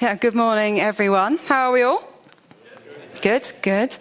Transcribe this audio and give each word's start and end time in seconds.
Yeah, 0.00 0.14
good 0.14 0.36
morning, 0.36 0.78
everyone. 0.78 1.38
How 1.38 1.70
are 1.70 1.72
we 1.72 1.82
all? 1.82 2.08
Good, 3.20 3.50
good. 3.62 3.96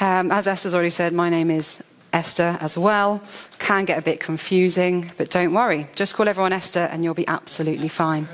Um, 0.00 0.30
as 0.30 0.46
Esther's 0.46 0.74
already 0.74 0.90
said, 0.90 1.12
my 1.12 1.28
name 1.28 1.50
is 1.50 1.82
Esther 2.12 2.56
as 2.60 2.78
well. 2.78 3.20
Can 3.58 3.84
get 3.84 3.98
a 3.98 4.02
bit 4.02 4.20
confusing, 4.20 5.10
but 5.16 5.28
don't 5.28 5.52
worry. 5.52 5.88
Just 5.96 6.14
call 6.14 6.28
everyone 6.28 6.52
Esther 6.52 6.88
and 6.92 7.02
you'll 7.02 7.14
be 7.14 7.26
absolutely 7.26 7.88
fine. 7.88 8.28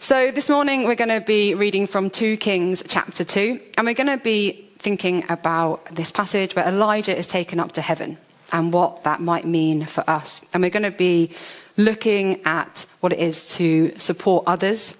So, 0.00 0.32
this 0.32 0.48
morning 0.48 0.88
we're 0.88 0.96
going 0.96 1.20
to 1.20 1.24
be 1.24 1.54
reading 1.54 1.86
from 1.86 2.10
2 2.10 2.36
Kings 2.38 2.82
chapter 2.88 3.22
2, 3.22 3.60
and 3.78 3.86
we're 3.86 3.94
going 3.94 4.08
to 4.08 4.24
be 4.24 4.68
thinking 4.78 5.22
about 5.28 5.84
this 5.94 6.10
passage 6.10 6.56
where 6.56 6.66
Elijah 6.66 7.16
is 7.16 7.28
taken 7.28 7.60
up 7.60 7.70
to 7.72 7.80
heaven 7.80 8.18
and 8.52 8.72
what 8.72 9.04
that 9.04 9.20
might 9.20 9.46
mean 9.46 9.86
for 9.86 10.02
us. 10.10 10.44
And 10.52 10.64
we're 10.64 10.70
going 10.70 10.82
to 10.82 10.90
be 10.90 11.30
looking 11.76 12.42
at 12.44 12.86
what 12.98 13.12
it 13.12 13.20
is 13.20 13.54
to 13.58 13.96
support 13.98 14.42
others 14.48 14.96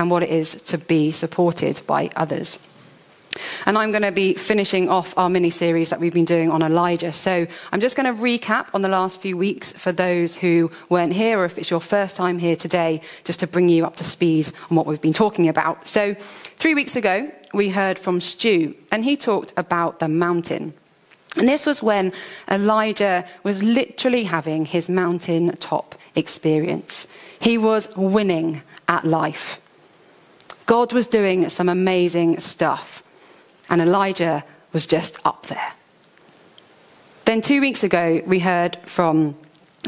and 0.00 0.10
what 0.10 0.22
it 0.22 0.30
is 0.30 0.54
to 0.62 0.78
be 0.78 1.12
supported 1.12 1.82
by 1.86 2.08
others. 2.16 2.58
And 3.66 3.76
I'm 3.76 3.92
going 3.92 4.02
to 4.02 4.10
be 4.10 4.32
finishing 4.32 4.88
off 4.88 5.16
our 5.18 5.28
mini 5.28 5.50
series 5.50 5.90
that 5.90 6.00
we've 6.00 6.14
been 6.14 6.24
doing 6.24 6.50
on 6.50 6.62
Elijah. 6.62 7.12
So 7.12 7.46
I'm 7.70 7.80
just 7.80 7.96
going 7.96 8.16
to 8.16 8.20
recap 8.20 8.68
on 8.72 8.80
the 8.80 8.88
last 8.88 9.20
few 9.20 9.36
weeks 9.36 9.72
for 9.72 9.92
those 9.92 10.36
who 10.36 10.70
weren't 10.88 11.12
here, 11.12 11.38
or 11.38 11.44
if 11.44 11.58
it's 11.58 11.70
your 11.70 11.82
first 11.82 12.16
time 12.16 12.38
here 12.38 12.56
today, 12.56 13.02
just 13.24 13.40
to 13.40 13.46
bring 13.46 13.68
you 13.68 13.84
up 13.84 13.96
to 13.96 14.04
speed 14.04 14.50
on 14.70 14.76
what 14.76 14.86
we've 14.86 15.02
been 15.02 15.12
talking 15.12 15.48
about. 15.48 15.86
So 15.86 16.14
three 16.14 16.74
weeks 16.74 16.96
ago, 16.96 17.30
we 17.52 17.68
heard 17.68 17.98
from 17.98 18.22
Stu, 18.22 18.74
and 18.90 19.04
he 19.04 19.18
talked 19.18 19.52
about 19.58 19.98
the 19.98 20.08
mountain. 20.08 20.72
And 21.36 21.46
this 21.46 21.66
was 21.66 21.82
when 21.82 22.12
Elijah 22.50 23.26
was 23.42 23.62
literally 23.62 24.24
having 24.24 24.64
his 24.64 24.88
mountain 24.88 25.54
top 25.58 25.94
experience. 26.16 27.06
He 27.38 27.58
was 27.58 27.94
winning 27.96 28.62
at 28.88 29.04
life. 29.04 29.59
God 30.70 30.92
was 30.92 31.08
doing 31.08 31.48
some 31.48 31.68
amazing 31.68 32.38
stuff, 32.38 33.02
and 33.68 33.82
Elijah 33.82 34.44
was 34.72 34.86
just 34.86 35.18
up 35.26 35.48
there. 35.48 35.72
Then, 37.24 37.40
two 37.40 37.60
weeks 37.60 37.82
ago, 37.82 38.22
we 38.24 38.38
heard 38.38 38.78
from 38.84 39.34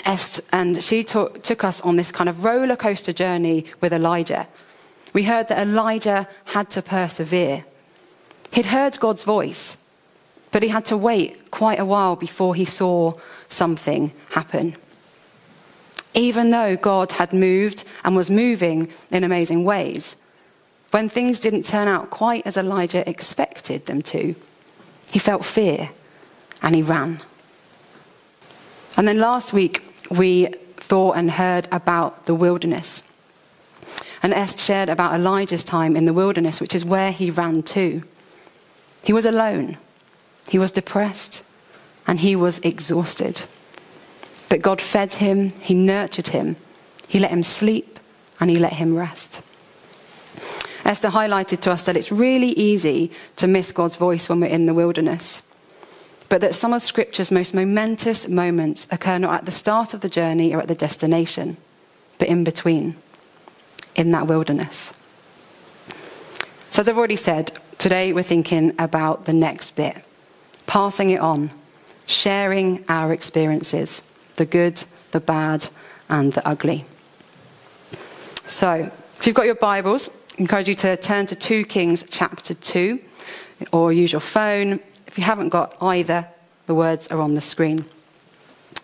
Est, 0.05 0.41
and 0.51 0.83
she 0.83 1.05
took, 1.05 1.45
took 1.45 1.63
us 1.63 1.81
on 1.83 1.95
this 1.95 2.11
kind 2.11 2.29
of 2.29 2.43
roller 2.43 2.75
coaster 2.75 3.13
journey 3.13 3.65
with 3.81 3.93
Elijah. 3.93 4.49
We 5.13 5.23
heard 5.23 5.47
that 5.47 5.65
Elijah 5.65 6.27
had 6.47 6.69
to 6.71 6.83
persevere. 6.83 7.65
He'd 8.51 8.67
heard 8.67 8.99
God's 8.99 9.23
voice, 9.23 9.77
but 10.51 10.65
he 10.65 10.69
had 10.69 10.87
to 10.87 10.97
wait 10.97 11.53
quite 11.53 11.79
a 11.79 11.85
while 11.85 12.17
before 12.17 12.57
he 12.57 12.65
saw 12.65 13.13
something 13.49 14.13
happen. 14.33 14.75
Even 16.13 16.51
though 16.51 16.75
God 16.75 17.13
had 17.13 17.33
moved 17.33 17.85
and 18.05 18.17
was 18.17 18.29
moving 18.29 18.89
in 19.13 19.23
amazing 19.23 19.63
ways, 19.63 20.17
when 20.93 21.09
things 21.09 21.41
didn't 21.41 21.65
turn 21.65 21.89
out 21.89 22.11
quite 22.11 22.47
as 22.47 22.57
Elijah 22.57 23.09
expected 23.09 23.87
them 23.87 24.03
to, 24.03 24.35
he 25.11 25.19
felt 25.19 25.45
fear 25.45 25.91
and 26.63 26.75
he 26.75 26.83
ran. 26.83 27.21
And 28.97 29.09
then 29.09 29.19
last 29.19 29.53
week, 29.53 29.83
we 30.11 30.47
thought 30.77 31.17
and 31.17 31.31
heard 31.31 31.67
about 31.73 32.27
the 32.27 32.35
wilderness. 32.35 33.03
And 34.23 34.35
Esther 34.35 34.59
shared 34.59 34.89
about 34.91 35.15
Elijah's 35.15 35.65
time 35.65 35.97
in 35.97 36.05
the 36.05 36.13
wilderness, 36.13 36.61
which 36.61 36.75
is 36.75 36.85
where 36.85 37.11
he 37.11 37.31
ran 37.31 37.63
to. 37.63 38.03
He 39.03 39.13
was 39.13 39.25
alone, 39.25 39.79
he 40.49 40.59
was 40.59 40.71
depressed, 40.71 41.43
and 42.07 42.21
he 42.21 42.37
was 42.37 42.59
exhausted. 42.59 43.43
But 44.51 44.61
God 44.61 44.83
fed 44.83 45.15
him, 45.15 45.51
he 45.61 45.75
nurtured 45.75 46.29
him, 46.29 46.57
he 47.09 47.19
let 47.19 47.31
him 47.31 47.43
sleep, 47.43 47.99
and 48.39 48.51
he 48.51 48.59
let 48.59 48.75
him 48.75 48.95
rest. 48.95 49.41
Esther 50.85 51.11
highlighted 51.11 51.61
to 51.61 51.71
us 51.71 51.87
that 51.87 51.97
it's 51.97 52.11
really 52.11 52.51
easy 52.51 53.11
to 53.37 53.47
miss 53.47 53.73
God's 53.73 53.97
voice 53.97 54.29
when 54.29 54.41
we're 54.41 54.47
in 54.47 54.67
the 54.67 54.75
wilderness, 54.75 55.43
but 56.29 56.41
that 56.41 56.55
some 56.55 56.73
of 56.73 56.83
Scripture's 56.83 57.31
most 57.31 57.55
momentous 57.55 58.29
moments 58.29 58.87
occur 58.91 59.19
not 59.19 59.35
at 59.35 59.47
the 59.47 59.53
start 59.53 59.95
of 59.95 60.01
the 60.01 60.09
journey 60.09 60.55
or 60.55 60.61
at 60.61 60.69
the 60.69 60.75
destination, 60.75 61.57
but 62.19 62.29
in 62.29 62.43
between, 62.45 62.97
in 63.95 64.11
that 64.11 64.27
wilderness. 64.27 64.93
So, 66.71 66.81
as 66.81 66.89
I've 66.89 66.99
already 66.99 67.17
said, 67.17 67.59
today 67.79 68.13
we're 68.13 68.23
thinking 68.23 68.75
about 68.79 69.27
the 69.27 69.33
next 69.33 69.77
bit 69.77 70.03
passing 70.67 71.11
it 71.11 71.21
on, 71.21 71.51
sharing 72.07 72.83
our 72.89 73.13
experiences 73.13 74.03
the 74.37 74.47
good, 74.47 74.83
the 75.11 75.21
bad, 75.21 75.69
and 76.09 76.33
the 76.33 76.49
ugly. 76.49 76.87
So, 78.47 78.91
if 79.19 79.27
you've 79.27 79.37
got 79.37 79.45
your 79.45 79.55
Bibles, 79.55 80.09
encourage 80.39 80.69
you 80.69 80.75
to 80.77 80.97
turn 80.97 81.27
to 81.27 81.35
2 81.35 81.65
Kings 81.65 82.05
chapter 82.09 82.55
2 82.55 82.99
or 83.73 83.93
use 83.93 84.13
your 84.13 84.21
phone. 84.21 84.81
If 85.07 85.19
you 85.19 85.25
haven't 85.25 85.51
got 85.51 85.77
either, 85.81 86.29
the 86.67 86.75
words 86.75 87.09
are 87.09 87.21
on 87.21 87.35
the 87.35 87.41
screen. 87.41 87.85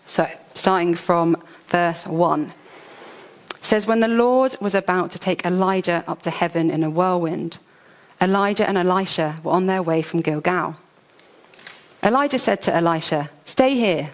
So, 0.05 0.29
starting 0.53 0.95
from 0.95 1.37
verse 1.67 2.05
1. 2.05 2.53
It 3.55 3.65
says, 3.65 3.87
When 3.87 3.99
the 3.99 4.07
Lord 4.07 4.55
was 4.59 4.75
about 4.75 5.11
to 5.11 5.19
take 5.19 5.45
Elijah 5.45 6.03
up 6.07 6.21
to 6.23 6.29
heaven 6.29 6.69
in 6.69 6.83
a 6.83 6.89
whirlwind, 6.89 7.57
Elijah 8.21 8.67
and 8.67 8.77
Elisha 8.77 9.39
were 9.43 9.51
on 9.51 9.65
their 9.65 9.81
way 9.81 10.01
from 10.01 10.21
Gilgal. 10.21 10.75
Elijah 12.03 12.39
said 12.39 12.61
to 12.63 12.75
Elisha, 12.75 13.29
Stay 13.45 13.75
here. 13.75 14.11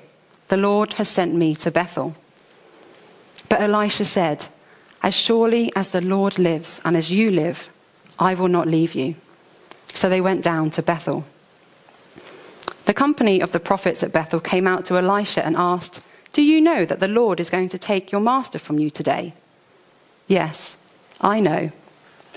The 0.48 0.58
Lord 0.58 0.94
has 0.94 1.10
sent 1.10 1.34
me 1.34 1.56
to 1.56 1.72
Bethel. 1.72 2.16
But 3.50 3.62
Elisha 3.62 4.06
said, 4.06 4.48
as 5.06 5.14
surely 5.14 5.72
as 5.76 5.92
the 5.92 6.02
Lord 6.02 6.40
lives 6.40 6.82
and 6.84 6.98
as 6.98 7.12
you 7.12 7.30
live, 7.30 7.70
I 8.18 8.34
will 8.34 8.48
not 8.48 8.68
leave 8.68 8.96
you. 8.96 9.14
So 9.94 10.10
they 10.10 10.20
went 10.20 10.42
down 10.42 10.72
to 10.72 10.82
Bethel. 10.82 11.26
The 12.86 12.94
company 12.94 13.40
of 13.40 13.52
the 13.52 13.60
prophets 13.60 14.02
at 14.02 14.12
Bethel 14.12 14.40
came 14.40 14.66
out 14.66 14.84
to 14.86 14.98
Elisha 14.98 15.46
and 15.46 15.56
asked, 15.56 16.02
Do 16.34 16.42
you 16.42 16.60
know 16.60 16.86
that 16.86 17.00
the 17.00 17.08
Lord 17.08 17.40
is 17.40 17.52
going 17.52 17.70
to 17.70 17.78
take 17.78 18.12
your 18.12 18.20
master 18.20 18.58
from 18.58 18.80
you 18.80 18.90
today? 18.90 19.36
Yes, 20.28 20.76
I 21.22 21.40
know, 21.40 21.72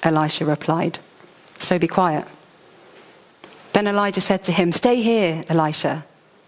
Elisha 0.02 0.44
replied. 0.44 0.98
So 1.58 1.78
be 1.78 1.88
quiet. 1.88 2.26
Then 3.72 3.86
Elijah 3.86 4.20
said 4.20 4.44
to 4.44 4.52
him, 4.52 4.72
Stay 4.72 5.00
here, 5.00 5.42
Elisha. 5.48 6.04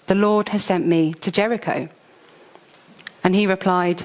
The 0.07 0.15
Lord 0.15 0.51
has 0.51 0.65
sent 0.65 0.87
me 0.87 1.15
to 1.15 1.33
Jericho. 1.33 1.89
And 3.25 3.35
he 3.35 3.47
replied, 3.47 4.05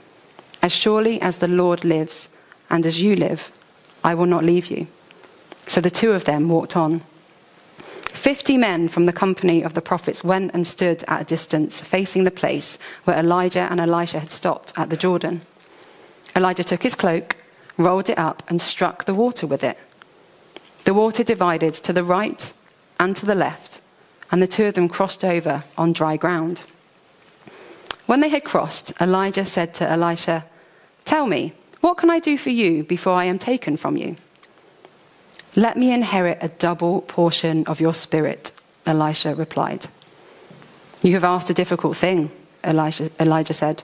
as 0.61 0.71
surely 0.71 1.21
as 1.21 1.37
the 1.37 1.47
Lord 1.47 1.83
lives 1.83 2.29
and 2.69 2.85
as 2.85 3.01
you 3.01 3.15
live, 3.15 3.51
I 4.03 4.15
will 4.15 4.25
not 4.25 4.43
leave 4.43 4.67
you. 4.67 4.87
So 5.67 5.81
the 5.81 5.89
two 5.89 6.11
of 6.11 6.25
them 6.25 6.49
walked 6.49 6.75
on. 6.75 7.01
Fifty 7.77 8.57
men 8.57 8.87
from 8.87 9.05
the 9.05 9.13
company 9.13 9.63
of 9.63 9.73
the 9.73 9.81
prophets 9.81 10.23
went 10.23 10.51
and 10.53 10.67
stood 10.67 11.03
at 11.07 11.21
a 11.21 11.25
distance, 11.25 11.81
facing 11.81 12.23
the 12.23 12.31
place 12.31 12.77
where 13.05 13.17
Elijah 13.17 13.67
and 13.71 13.79
Elisha 13.79 14.19
had 14.19 14.31
stopped 14.31 14.73
at 14.77 14.89
the 14.89 14.97
Jordan. 14.97 15.41
Elijah 16.35 16.63
took 16.63 16.83
his 16.83 16.95
cloak, 16.95 17.35
rolled 17.77 18.09
it 18.09 18.17
up, 18.17 18.43
and 18.47 18.61
struck 18.61 19.05
the 19.05 19.13
water 19.13 19.47
with 19.47 19.63
it. 19.63 19.77
The 20.83 20.93
water 20.93 21.23
divided 21.23 21.73
to 21.75 21.93
the 21.93 22.03
right 22.03 22.53
and 22.99 23.15
to 23.15 23.25
the 23.25 23.35
left, 23.35 23.81
and 24.31 24.41
the 24.41 24.47
two 24.47 24.65
of 24.65 24.75
them 24.75 24.89
crossed 24.89 25.23
over 25.23 25.63
on 25.77 25.93
dry 25.93 26.17
ground. 26.17 26.63
When 28.05 28.19
they 28.19 28.29
had 28.29 28.43
crossed, 28.43 28.93
Elijah 29.01 29.45
said 29.45 29.73
to 29.75 29.89
Elisha, 29.89 30.45
Tell 31.11 31.27
me, 31.27 31.51
what 31.81 31.97
can 31.97 32.09
I 32.09 32.19
do 32.19 32.37
for 32.37 32.51
you 32.51 32.85
before 32.85 33.15
I 33.15 33.25
am 33.25 33.37
taken 33.37 33.75
from 33.75 33.97
you? 33.97 34.15
Let 35.57 35.75
me 35.75 35.91
inherit 35.91 36.37
a 36.39 36.47
double 36.47 37.01
portion 37.01 37.65
of 37.65 37.81
your 37.81 37.93
spirit, 37.93 38.53
Elisha 38.85 39.35
replied. 39.35 39.87
You 41.03 41.15
have 41.15 41.25
asked 41.25 41.49
a 41.49 41.53
difficult 41.53 41.97
thing, 41.97 42.31
Elijah, 42.63 43.11
Elijah 43.19 43.53
said. 43.53 43.83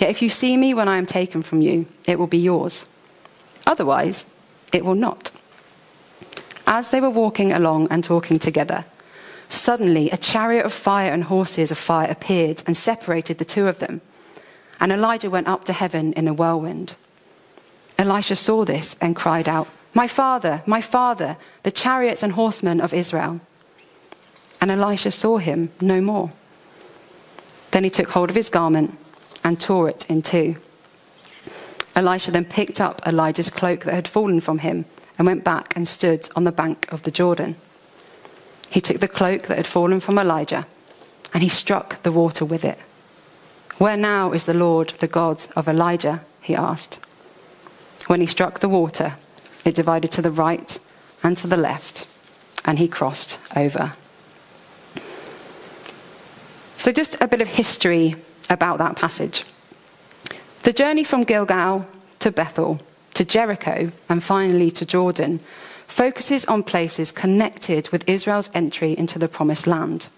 Yet 0.00 0.10
if 0.10 0.20
you 0.20 0.28
see 0.28 0.56
me 0.56 0.74
when 0.74 0.88
I 0.88 0.96
am 0.96 1.06
taken 1.06 1.40
from 1.40 1.60
you, 1.60 1.86
it 2.04 2.18
will 2.18 2.26
be 2.26 2.36
yours. 2.36 2.84
Otherwise, 3.64 4.26
it 4.72 4.84
will 4.84 4.96
not. 4.96 5.30
As 6.66 6.90
they 6.90 7.00
were 7.00 7.20
walking 7.22 7.52
along 7.52 7.86
and 7.92 8.02
talking 8.02 8.40
together, 8.40 8.86
suddenly 9.48 10.10
a 10.10 10.16
chariot 10.16 10.66
of 10.66 10.72
fire 10.72 11.12
and 11.12 11.22
horses 11.22 11.70
of 11.70 11.78
fire 11.78 12.10
appeared 12.10 12.64
and 12.66 12.76
separated 12.76 13.38
the 13.38 13.44
two 13.44 13.68
of 13.68 13.78
them 13.78 14.00
and 14.80 14.92
Elijah 14.92 15.30
went 15.30 15.48
up 15.48 15.64
to 15.64 15.72
heaven 15.72 16.12
in 16.12 16.28
a 16.28 16.34
whirlwind. 16.34 16.94
Elisha 17.98 18.36
saw 18.36 18.64
this 18.64 18.96
and 19.00 19.16
cried 19.16 19.48
out, 19.48 19.68
My 19.94 20.06
father, 20.06 20.62
my 20.66 20.80
father, 20.80 21.36
the 21.62 21.70
chariots 21.70 22.22
and 22.22 22.32
horsemen 22.32 22.80
of 22.80 22.92
Israel. 22.92 23.40
And 24.60 24.70
Elisha 24.70 25.10
saw 25.10 25.38
him 25.38 25.70
no 25.80 26.00
more. 26.00 26.32
Then 27.70 27.84
he 27.84 27.90
took 27.90 28.10
hold 28.10 28.30
of 28.30 28.36
his 28.36 28.48
garment 28.48 28.96
and 29.42 29.60
tore 29.60 29.88
it 29.88 30.08
in 30.08 30.22
two. 30.22 30.56
Elisha 31.94 32.30
then 32.30 32.44
picked 32.44 32.80
up 32.80 33.00
Elijah's 33.06 33.50
cloak 33.50 33.84
that 33.84 33.94
had 33.94 34.08
fallen 34.08 34.40
from 34.40 34.58
him 34.58 34.84
and 35.18 35.26
went 35.26 35.44
back 35.44 35.74
and 35.74 35.88
stood 35.88 36.28
on 36.36 36.44
the 36.44 36.52
bank 36.52 36.90
of 36.92 37.02
the 37.02 37.10
Jordan. 37.10 37.56
He 38.68 38.80
took 38.80 39.00
the 39.00 39.08
cloak 39.08 39.42
that 39.44 39.56
had 39.56 39.66
fallen 39.66 40.00
from 40.00 40.18
Elijah 40.18 40.66
and 41.32 41.42
he 41.42 41.48
struck 41.48 42.02
the 42.02 42.12
water 42.12 42.44
with 42.44 42.64
it. 42.64 42.78
Where 43.78 43.96
now 43.96 44.32
is 44.32 44.46
the 44.46 44.54
Lord, 44.54 44.90
the 45.00 45.06
God 45.06 45.46
of 45.54 45.68
Elijah? 45.68 46.22
he 46.40 46.54
asked. 46.54 46.98
When 48.06 48.20
he 48.20 48.26
struck 48.26 48.60
the 48.60 48.68
water, 48.68 49.16
it 49.64 49.74
divided 49.74 50.12
to 50.12 50.22
the 50.22 50.30
right 50.30 50.78
and 51.22 51.36
to 51.38 51.46
the 51.46 51.56
left, 51.56 52.06
and 52.64 52.78
he 52.78 52.88
crossed 52.88 53.38
over. 53.54 53.94
So, 56.76 56.92
just 56.92 57.20
a 57.20 57.28
bit 57.28 57.40
of 57.40 57.48
history 57.48 58.14
about 58.48 58.78
that 58.78 58.96
passage. 58.96 59.44
The 60.62 60.72
journey 60.72 61.04
from 61.04 61.24
Gilgal 61.24 61.86
to 62.20 62.30
Bethel 62.30 62.80
to 63.14 63.24
Jericho 63.24 63.92
and 64.08 64.22
finally 64.22 64.70
to 64.72 64.86
Jordan 64.86 65.40
focuses 65.86 66.44
on 66.44 66.62
places 66.62 67.12
connected 67.12 67.88
with 67.90 68.08
Israel's 68.08 68.50
entry 68.54 68.96
into 68.96 69.18
the 69.18 69.28
promised 69.28 69.66
land. 69.66 70.08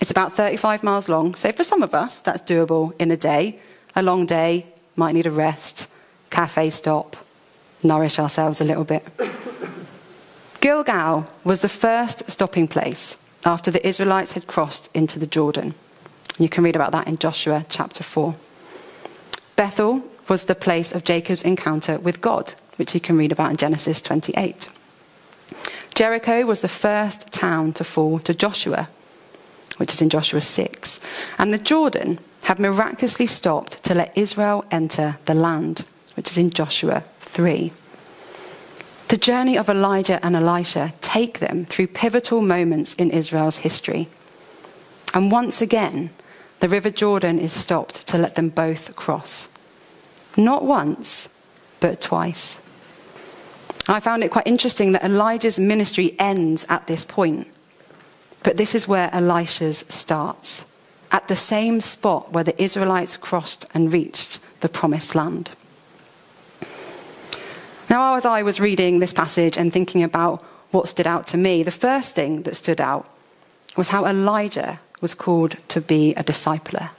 It's 0.00 0.10
about 0.10 0.32
35 0.32 0.82
miles 0.82 1.08
long, 1.08 1.34
so 1.34 1.52
for 1.52 1.64
some 1.64 1.82
of 1.82 1.94
us, 1.94 2.20
that's 2.20 2.42
doable 2.42 2.92
in 3.00 3.10
a 3.10 3.16
day. 3.16 3.58
A 3.96 4.02
long 4.02 4.26
day, 4.26 4.66
might 4.96 5.14
need 5.14 5.26
a 5.26 5.30
rest, 5.30 5.88
cafe 6.30 6.70
stop, 6.70 7.16
nourish 7.82 8.18
ourselves 8.18 8.60
a 8.60 8.64
little 8.64 8.84
bit. 8.84 9.04
Gilgal 10.60 11.26
was 11.44 11.60
the 11.60 11.68
first 11.68 12.30
stopping 12.30 12.68
place 12.68 13.16
after 13.44 13.70
the 13.70 13.86
Israelites 13.86 14.32
had 14.32 14.46
crossed 14.46 14.88
into 14.94 15.18
the 15.18 15.26
Jordan. 15.26 15.74
You 16.38 16.48
can 16.48 16.64
read 16.64 16.76
about 16.76 16.92
that 16.92 17.06
in 17.06 17.16
Joshua 17.16 17.66
chapter 17.68 18.02
4. 18.02 18.34
Bethel 19.56 20.02
was 20.28 20.44
the 20.44 20.54
place 20.54 20.92
of 20.92 21.04
Jacob's 21.04 21.42
encounter 21.42 21.98
with 21.98 22.20
God, 22.20 22.54
which 22.76 22.94
you 22.94 23.00
can 23.00 23.16
read 23.16 23.30
about 23.30 23.50
in 23.50 23.56
Genesis 23.56 24.00
28. 24.00 24.68
Jericho 25.94 26.44
was 26.44 26.60
the 26.60 26.68
first 26.68 27.30
town 27.30 27.72
to 27.74 27.84
fall 27.84 28.18
to 28.20 28.34
Joshua, 28.34 28.88
which 29.76 29.92
is 29.92 30.00
in 30.00 30.10
Joshua 30.10 30.40
6. 30.40 31.00
And 31.38 31.52
the 31.52 31.58
Jordan 31.58 32.18
had 32.44 32.58
miraculously 32.58 33.26
stopped 33.26 33.82
to 33.84 33.94
let 33.94 34.16
Israel 34.16 34.64
enter 34.70 35.18
the 35.24 35.34
land, 35.34 35.84
which 36.16 36.30
is 36.30 36.38
in 36.38 36.50
Joshua 36.50 37.04
3. 37.20 37.72
The 39.08 39.16
journey 39.16 39.56
of 39.56 39.68
Elijah 39.68 40.24
and 40.24 40.34
Elisha 40.34 40.92
take 41.00 41.38
them 41.38 41.64
through 41.64 41.88
pivotal 41.88 42.40
moments 42.40 42.94
in 42.94 43.10
Israel's 43.10 43.58
history. 43.58 44.08
And 45.12 45.30
once 45.30 45.60
again, 45.60 46.10
the 46.60 46.68
River 46.68 46.90
Jordan 46.90 47.38
is 47.38 47.52
stopped 47.52 48.06
to 48.08 48.18
let 48.18 48.34
them 48.34 48.48
both 48.48 48.96
cross. 48.96 49.48
Not 50.36 50.64
once, 50.64 51.28
but 51.80 52.00
twice. 52.00 52.60
I 53.86 54.00
found 54.00 54.24
it 54.24 54.30
quite 54.30 54.46
interesting 54.46 54.92
that 54.92 55.04
Elijah's 55.04 55.58
ministry 55.58 56.16
ends 56.18 56.64
at 56.68 56.86
this 56.86 57.04
point. 57.04 57.46
But 58.44 58.56
this 58.58 58.74
is 58.74 58.86
where 58.86 59.10
Elisha's 59.12 59.84
starts, 59.88 60.64
at 61.10 61.26
the 61.26 61.34
same 61.34 61.80
spot 61.80 62.32
where 62.32 62.44
the 62.44 62.62
Israelites 62.62 63.16
crossed 63.16 63.66
and 63.74 63.92
reached 63.92 64.38
the 64.60 64.68
promised 64.68 65.14
land. 65.14 65.50
Now, 67.90 68.14
as 68.14 68.24
I 68.24 68.42
was 68.42 68.60
reading 68.60 68.98
this 68.98 69.12
passage 69.12 69.56
and 69.56 69.72
thinking 69.72 70.02
about 70.02 70.42
what 70.70 70.88
stood 70.88 71.06
out 71.06 71.26
to 71.28 71.36
me, 71.36 71.62
the 71.62 71.70
first 71.70 72.14
thing 72.14 72.42
that 72.42 72.56
stood 72.56 72.80
out 72.80 73.08
was 73.76 73.88
how 73.88 74.04
Elijah 74.04 74.80
was 75.00 75.14
called 75.14 75.56
to 75.68 75.80
be 75.80 76.12
a 76.14 76.24
discipler. 76.24 76.90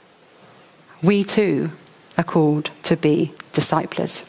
We 1.02 1.24
too 1.24 1.70
are 2.18 2.24
called 2.24 2.70
to 2.84 2.96
be 2.96 3.32
disciples. 3.52 4.24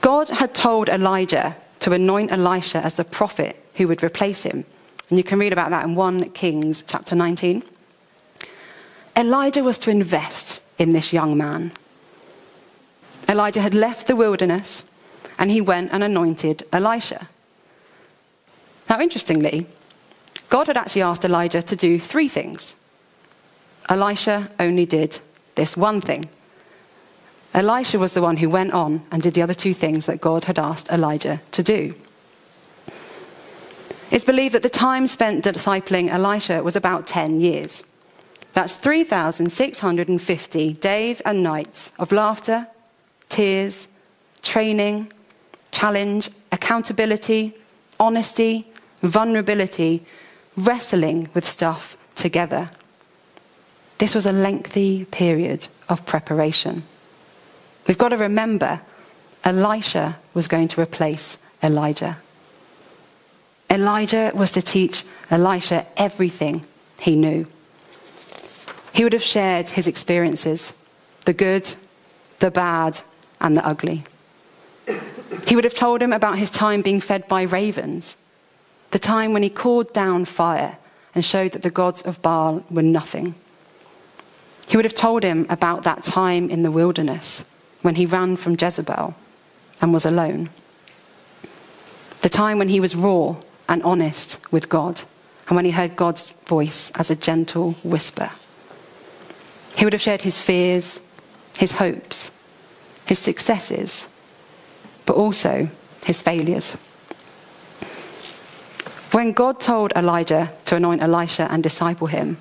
God 0.00 0.28
had 0.28 0.54
told 0.54 0.88
Elijah 0.88 1.56
to 1.80 1.92
anoint 1.92 2.32
Elisha 2.32 2.78
as 2.78 2.94
the 2.94 3.04
prophet 3.04 3.56
who 3.76 3.88
would 3.88 4.02
replace 4.02 4.42
him. 4.42 4.64
And 5.08 5.18
you 5.18 5.24
can 5.24 5.38
read 5.38 5.52
about 5.52 5.70
that 5.70 5.84
in 5.84 5.94
1 5.94 6.30
Kings 6.30 6.82
chapter 6.86 7.14
19. 7.14 7.62
Elijah 9.16 9.62
was 9.62 9.78
to 9.78 9.90
invest 9.90 10.62
in 10.78 10.92
this 10.92 11.12
young 11.12 11.36
man. 11.36 11.72
Elijah 13.28 13.60
had 13.60 13.74
left 13.74 14.06
the 14.06 14.16
wilderness 14.16 14.84
and 15.38 15.50
he 15.50 15.60
went 15.60 15.92
and 15.92 16.02
anointed 16.02 16.64
Elisha. 16.72 17.28
Now, 18.88 19.00
interestingly, 19.00 19.66
God 20.48 20.66
had 20.66 20.76
actually 20.76 21.02
asked 21.02 21.24
Elijah 21.24 21.62
to 21.62 21.76
do 21.76 21.98
three 21.98 22.28
things. 22.28 22.76
Elisha 23.88 24.50
only 24.60 24.86
did 24.86 25.20
this 25.54 25.76
one 25.76 26.00
thing. 26.00 26.26
Elisha 27.54 27.98
was 27.98 28.14
the 28.14 28.22
one 28.22 28.38
who 28.38 28.48
went 28.48 28.72
on 28.72 29.02
and 29.10 29.22
did 29.22 29.34
the 29.34 29.42
other 29.42 29.54
two 29.54 29.74
things 29.74 30.06
that 30.06 30.20
God 30.20 30.44
had 30.44 30.58
asked 30.58 30.88
Elijah 30.90 31.40
to 31.52 31.62
do. 31.62 31.94
It's 34.12 34.26
believed 34.26 34.54
that 34.54 34.60
the 34.60 34.68
time 34.68 35.06
spent 35.06 35.42
discipling 35.42 36.10
Elisha 36.10 36.62
was 36.62 36.76
about 36.76 37.06
10 37.06 37.40
years. 37.40 37.82
That's 38.52 38.76
3,650 38.76 40.72
days 40.74 41.22
and 41.22 41.42
nights 41.42 41.92
of 41.98 42.12
laughter, 42.12 42.66
tears, 43.30 43.88
training, 44.42 45.10
challenge, 45.70 46.28
accountability, 46.52 47.54
honesty, 47.98 48.66
vulnerability, 49.00 50.04
wrestling 50.58 51.30
with 51.32 51.48
stuff 51.48 51.96
together. 52.14 52.70
This 53.96 54.14
was 54.14 54.26
a 54.26 54.32
lengthy 54.32 55.06
period 55.06 55.68
of 55.88 56.04
preparation. 56.04 56.82
We've 57.88 57.96
got 57.96 58.10
to 58.10 58.18
remember 58.18 58.82
Elisha 59.42 60.18
was 60.34 60.48
going 60.48 60.68
to 60.68 60.82
replace 60.82 61.38
Elijah. 61.62 62.18
Elijah 63.72 64.30
was 64.34 64.50
to 64.52 64.60
teach 64.60 65.02
Elisha 65.30 65.86
everything 65.96 66.62
he 67.00 67.16
knew. 67.16 67.46
He 68.92 69.02
would 69.02 69.14
have 69.14 69.22
shared 69.22 69.70
his 69.70 69.88
experiences 69.88 70.74
the 71.24 71.32
good, 71.32 71.74
the 72.40 72.50
bad, 72.50 73.00
and 73.40 73.56
the 73.56 73.66
ugly. 73.66 74.04
He 75.46 75.54
would 75.54 75.64
have 75.64 75.72
told 75.72 76.02
him 76.02 76.12
about 76.12 76.36
his 76.36 76.50
time 76.50 76.82
being 76.82 77.00
fed 77.00 77.26
by 77.28 77.42
ravens 77.42 78.18
the 78.90 78.98
time 78.98 79.32
when 79.32 79.42
he 79.42 79.48
called 79.48 79.90
down 79.94 80.26
fire 80.26 80.76
and 81.14 81.24
showed 81.24 81.52
that 81.52 81.62
the 81.62 81.70
gods 81.70 82.02
of 82.02 82.20
Baal 82.20 82.62
were 82.70 82.82
nothing. 82.82 83.34
He 84.68 84.76
would 84.76 84.84
have 84.84 84.94
told 84.94 85.22
him 85.22 85.46
about 85.48 85.82
that 85.84 86.02
time 86.02 86.50
in 86.50 86.62
the 86.62 86.70
wilderness 86.70 87.42
when 87.80 87.94
he 87.94 88.04
ran 88.04 88.36
from 88.36 88.56
Jezebel 88.60 89.14
and 89.80 89.94
was 89.94 90.04
alone. 90.04 90.50
The 92.20 92.28
time 92.28 92.58
when 92.58 92.68
he 92.68 92.80
was 92.80 92.94
raw 92.94 93.36
and 93.72 93.82
honest 93.84 94.38
with 94.52 94.68
God 94.68 95.00
and 95.48 95.56
when 95.56 95.64
he 95.64 95.70
heard 95.70 95.96
God's 95.96 96.32
voice 96.44 96.92
as 96.98 97.10
a 97.10 97.16
gentle 97.16 97.72
whisper. 97.82 98.30
He 99.74 99.86
would 99.86 99.94
have 99.94 100.02
shared 100.02 100.20
his 100.20 100.38
fears, 100.38 101.00
his 101.56 101.72
hopes, 101.72 102.30
his 103.06 103.18
successes, 103.18 104.08
but 105.06 105.16
also 105.16 105.70
his 106.04 106.20
failures. 106.20 106.74
When 109.12 109.32
God 109.32 109.58
told 109.58 109.92
Elijah 109.96 110.52
to 110.66 110.76
anoint 110.76 111.02
Elisha 111.02 111.48
and 111.50 111.62
disciple 111.62 112.08
him, 112.08 112.36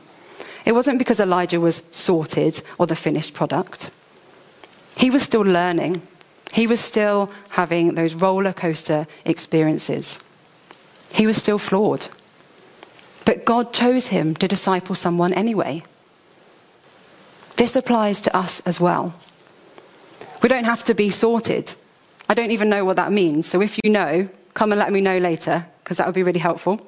it 0.66 0.74
wasn't 0.74 1.00
because 1.00 1.22
Elijah 1.22 1.62
was 1.62 1.82
sorted 1.92 2.62
or 2.78 2.88
the 2.88 2.96
finished 2.96 3.34
product. 3.34 3.90
He 4.98 5.10
was 5.10 5.24
still 5.24 5.42
learning. 5.42 6.02
He 6.52 6.68
was 6.68 6.82
still 6.82 7.32
having 7.52 7.96
those 7.96 8.16
roller 8.16 8.52
coaster 8.52 9.08
experiences. 9.24 10.20
He 11.14 11.28
was 11.28 11.38
still 11.38 11.60
flawed. 11.60 12.08
But 13.26 13.46
God 13.46 13.74
chose 13.74 14.08
him 14.08 14.36
to 14.36 14.48
disciple 14.48 14.96
someone 14.96 15.34
anyway. 15.34 15.84
This 17.58 17.76
applies 17.76 18.22
to 18.22 18.36
us 18.36 18.60
as 18.62 18.80
well. 18.80 19.14
We 20.42 20.50
don't 20.50 20.64
have 20.64 20.84
to 20.86 20.96
be 20.96 21.10
sorted. 21.12 21.76
I 22.28 22.34
don't 22.34 22.52
even 22.52 22.70
know 22.70 22.84
what 22.86 22.96
that 22.96 23.12
means. 23.12 23.48
So 23.48 23.62
if 23.62 23.78
you 23.84 23.92
know, 23.92 24.30
come 24.54 24.72
and 24.72 24.80
let 24.80 24.92
me 24.92 25.02
know 25.02 25.18
later 25.18 25.68
because 25.84 25.98
that 25.98 26.08
would 26.08 26.16
be 26.16 26.24
really 26.24 26.40
helpful. 26.40 26.88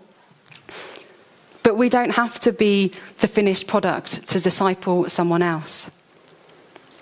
But 1.61 1.77
we 1.77 1.89
don't 1.89 2.11
have 2.11 2.39
to 2.41 2.51
be 2.51 2.91
the 3.19 3.27
finished 3.27 3.67
product 3.67 4.27
to 4.29 4.39
disciple 4.39 5.09
someone 5.09 5.41
else. 5.41 5.89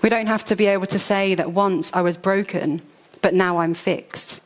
We 0.03 0.09
don't 0.09 0.27
have 0.27 0.45
to 0.45 0.55
be 0.55 0.65
able 0.65 0.87
to 0.87 0.99
say 0.99 1.35
that 1.35 1.51
once 1.51 1.91
I 1.93 2.01
was 2.01 2.17
broken, 2.17 2.81
but 3.21 3.33
now 3.33 3.59
I'm 3.59 3.73
fixed. 3.73 4.41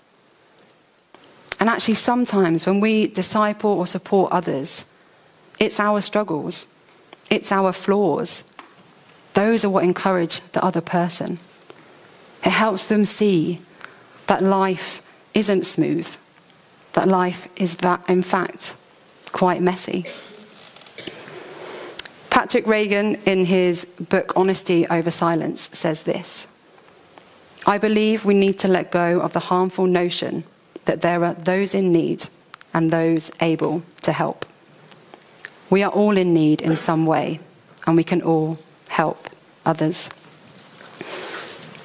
And 1.59 1.69
actually, 1.69 1.95
sometimes 1.95 2.65
when 2.65 2.79
we 2.79 3.07
disciple 3.07 3.71
or 3.71 3.87
support 3.87 4.31
others, 4.31 4.85
it's 5.59 5.79
our 5.79 6.01
struggles, 6.01 6.65
it's 7.29 7.51
our 7.51 7.71
flaws. 7.71 8.43
Those 9.33 9.65
are 9.65 9.69
what 9.69 9.83
encourage 9.83 10.41
the 10.51 10.63
other 10.63 10.81
person. 10.81 11.39
It 12.43 12.51
helps 12.51 12.85
them 12.85 13.05
see 13.05 13.59
that 14.27 14.43
life 14.43 15.01
isn't 15.33 15.65
smooth, 15.65 16.15
that 16.93 17.07
life 17.07 17.47
is, 17.55 17.77
in 18.07 18.21
fact, 18.21 18.75
quite 19.31 19.61
messy. 19.61 20.05
Patrick 22.29 22.67
Regan, 22.67 23.15
in 23.25 23.45
his 23.45 23.85
book 23.85 24.33
Honesty 24.35 24.85
Over 24.87 25.11
Silence, 25.11 25.69
says 25.73 26.03
this 26.03 26.47
I 27.65 27.77
believe 27.77 28.25
we 28.25 28.33
need 28.33 28.59
to 28.59 28.67
let 28.67 28.91
go 28.91 29.19
of 29.21 29.33
the 29.33 29.39
harmful 29.39 29.87
notion 29.87 30.43
that 30.85 31.01
there 31.01 31.23
are 31.23 31.33
those 31.33 31.73
in 31.73 31.91
need 31.91 32.27
and 32.73 32.91
those 32.91 33.31
able 33.41 33.83
to 34.01 34.11
help. 34.11 34.45
We 35.69 35.83
are 35.83 35.91
all 35.91 36.17
in 36.17 36.33
need 36.33 36.61
in 36.61 36.75
some 36.75 37.05
way, 37.05 37.39
and 37.87 37.95
we 37.95 38.03
can 38.03 38.21
all 38.21 38.59
help 38.89 39.29
others. 39.65 40.09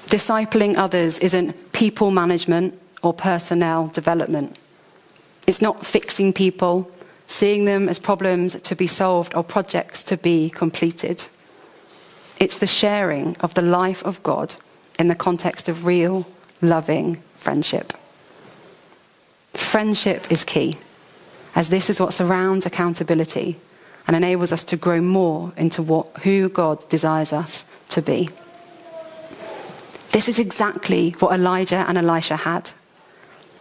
Discipling 0.07 0.77
others 0.77 1.19
isn't 1.21 1.73
people 1.73 2.11
management 2.11 2.79
or 3.03 3.15
personnel 3.15 3.87
development. 3.89 4.59
It's 5.47 5.63
not 5.63 5.87
fixing 5.87 6.33
people, 6.33 6.91
seeing 7.27 7.65
them 7.65 7.89
as 7.89 7.99
problems 7.99 8.61
to 8.61 8.75
be 8.77 8.87
solved 8.87 9.35
or 9.35 9.45
projects 9.45 10.05
to 10.05 10.17
be 10.17 10.51
completed. 10.51 11.25
It's 12.39 12.59
the 12.59 12.67
sharing 12.67 13.37
of 13.37 13.55
the 13.55 13.63
life 13.63 14.03
of 14.05 14.23
God 14.23 14.57
in 14.99 15.09
the 15.09 15.15
context 15.15 15.69
of 15.69 15.87
real, 15.87 16.27
loving 16.61 17.23
friendship. 17.37 17.93
Friendship 19.71 20.33
is 20.33 20.43
key, 20.43 20.79
as 21.55 21.69
this 21.69 21.89
is 21.89 22.01
what 22.01 22.13
surrounds 22.13 22.67
accountability 22.67 23.57
and 24.05 24.17
enables 24.17 24.51
us 24.51 24.65
to 24.65 24.77
grow 24.77 25.01
more 25.01 25.53
into 25.57 25.81
what, 25.81 26.09
who 26.25 26.49
God 26.49 26.89
desires 26.89 27.33
us 27.33 27.65
to 27.91 28.03
be. 28.03 28.29
This 30.11 30.29
is 30.29 30.41
exactly 30.41 31.13
what 31.21 31.33
Elijah 31.33 31.85
and 31.87 31.97
Elisha 31.97 32.39
had. 32.39 32.73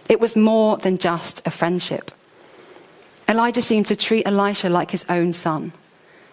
It 0.09 0.19
was 0.19 0.35
more 0.35 0.77
than 0.77 0.97
just 0.97 1.45
a 1.45 1.51
friendship. 1.51 2.09
Elijah 3.27 3.61
seemed 3.61 3.85
to 3.85 3.95
treat 3.95 4.27
Elisha 4.27 4.67
like 4.67 4.89
his 4.89 5.05
own 5.09 5.31
son. 5.31 5.73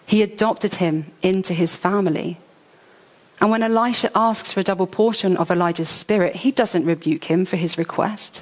He 0.07 0.23
adopted 0.23 0.75
him 0.81 1.05
into 1.21 1.53
his 1.53 1.75
family. 1.75 2.39
And 3.39 3.51
when 3.51 3.61
Elisha 3.61 4.09
asks 4.15 4.51
for 4.51 4.61
a 4.61 4.63
double 4.63 4.87
portion 4.87 5.37
of 5.37 5.51
Elijah's 5.51 5.87
spirit, 5.87 6.37
he 6.37 6.51
doesn't 6.51 6.83
rebuke 6.83 7.25
him 7.25 7.45
for 7.45 7.57
his 7.57 7.77
request. 7.77 8.41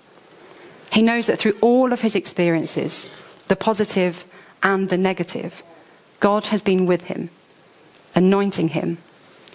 He 0.96 1.02
knows 1.02 1.28
that 1.28 1.38
through 1.38 1.58
all 1.60 1.92
of 1.92 2.00
his 2.00 2.16
experiences, 2.16 3.10
the 3.50 3.58
positive 3.58 4.24
and 4.64 4.88
the 4.88 4.98
negative, 4.98 5.62
God 6.22 6.46
has 6.46 6.62
been 6.62 6.86
with 6.86 7.04
him, 7.04 7.32
anointing 8.16 8.70
him, 8.70 9.00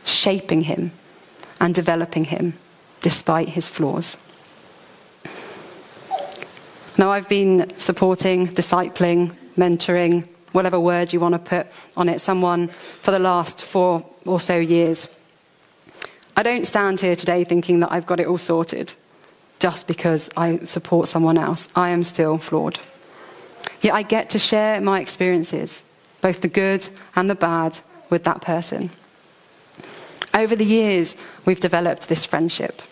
shaping 0.04 0.64
him, 0.64 0.92
and 1.58 1.74
developing 1.74 2.24
him 2.24 2.58
despite 3.00 3.48
his 3.48 3.70
flaws. 3.70 4.18
Now, 6.98 7.10
I've 7.10 7.30
been 7.30 7.72
supporting, 7.78 8.48
discipling, 8.48 9.34
mentoring, 9.56 10.28
whatever 10.52 10.78
word 10.78 11.14
you 11.14 11.20
want 11.20 11.32
to 11.32 11.38
put 11.38 11.68
on 11.96 12.10
it, 12.10 12.20
someone 12.20 12.68
for 12.68 13.12
the 13.12 13.18
last 13.18 13.64
four 13.64 14.04
or 14.26 14.40
so 14.40 14.58
years. 14.58 15.08
I 16.36 16.42
don't 16.42 16.66
stand 16.66 17.00
here 17.00 17.16
today 17.16 17.44
thinking 17.44 17.80
that 17.80 17.90
I've 17.90 18.04
got 18.04 18.20
it 18.20 18.26
all 18.26 18.36
sorted 18.36 18.92
just 19.60 19.86
because 19.86 20.28
I 20.36 20.58
support 20.64 21.06
someone 21.06 21.38
else. 21.38 21.68
I 21.76 21.90
am 21.90 22.02
still 22.02 22.38
flawed. 22.38 22.80
Yet 23.80 23.94
I 23.94 24.02
get 24.02 24.28
to 24.30 24.38
share 24.38 24.80
my 24.80 25.00
experiences, 25.00 25.84
both 26.20 26.40
the 26.40 26.48
good 26.48 26.88
and 27.14 27.30
the 27.30 27.34
bad, 27.34 27.78
with 28.10 28.24
that 28.24 28.42
person. 28.42 28.90
Over 30.34 30.56
the 30.56 30.64
years, 30.64 31.16
we've 31.44 31.60
developed 31.60 32.08
this 32.08 32.24
friendship. 32.24 32.82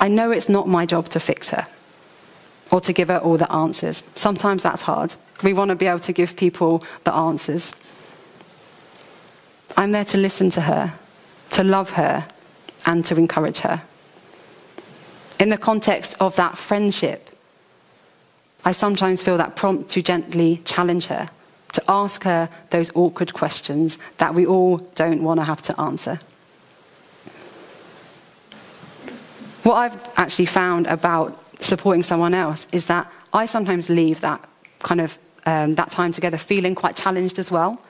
I 0.00 0.08
know 0.08 0.30
it's 0.30 0.48
not 0.48 0.68
my 0.68 0.84
job 0.84 1.08
to 1.10 1.20
fix 1.20 1.50
her 1.50 1.66
or 2.70 2.80
to 2.80 2.92
give 2.92 3.08
her 3.08 3.18
all 3.18 3.36
the 3.36 3.50
answers. 3.50 4.02
Sometimes 4.14 4.62
that's 4.62 4.82
hard. 4.82 5.14
We 5.42 5.52
want 5.52 5.70
to 5.70 5.76
be 5.76 5.86
able 5.86 6.00
to 6.00 6.12
give 6.12 6.36
people 6.36 6.84
the 7.04 7.14
answers. 7.14 7.72
I'm 9.76 9.92
there 9.92 10.04
to 10.06 10.18
listen 10.18 10.50
to 10.50 10.62
her, 10.62 10.94
to 11.50 11.64
love 11.64 11.92
her, 11.92 12.26
and 12.84 13.04
to 13.06 13.16
encourage 13.16 13.58
her. 13.58 13.82
In 15.38 15.50
the 15.50 15.58
context 15.58 16.16
of 16.18 16.36
that 16.36 16.56
friendship, 16.56 17.30
I 18.64 18.72
sometimes 18.72 19.22
feel 19.22 19.36
that 19.36 19.54
prompt 19.54 19.90
to 19.90 20.02
gently 20.02 20.60
challenge 20.64 21.06
her 21.06 21.28
to 21.72 21.82
ask 21.88 22.24
her 22.24 22.48
those 22.70 22.90
awkward 22.94 23.34
questions 23.34 23.98
that 24.16 24.34
we 24.34 24.46
all 24.46 24.78
don't 24.94 25.22
want 25.22 25.38
to 25.40 25.44
have 25.44 25.60
to 25.62 25.78
answer. 25.78 26.18
What 29.62 29.74
I've 29.74 30.08
actually 30.16 30.46
found 30.46 30.86
about 30.86 31.38
supporting 31.62 32.02
someone 32.02 32.32
else 32.32 32.66
is 32.72 32.86
that 32.86 33.12
I 33.32 33.46
sometimes 33.46 33.90
leave 33.90 34.20
that 34.20 34.42
kind 34.78 35.00
of 35.00 35.18
um, 35.44 35.74
that 35.74 35.90
time 35.90 36.12
together 36.12 36.38
feeling 36.38 36.74
quite 36.74 36.96
challenged 36.96 37.38
as 37.38 37.50
well. 37.50 37.80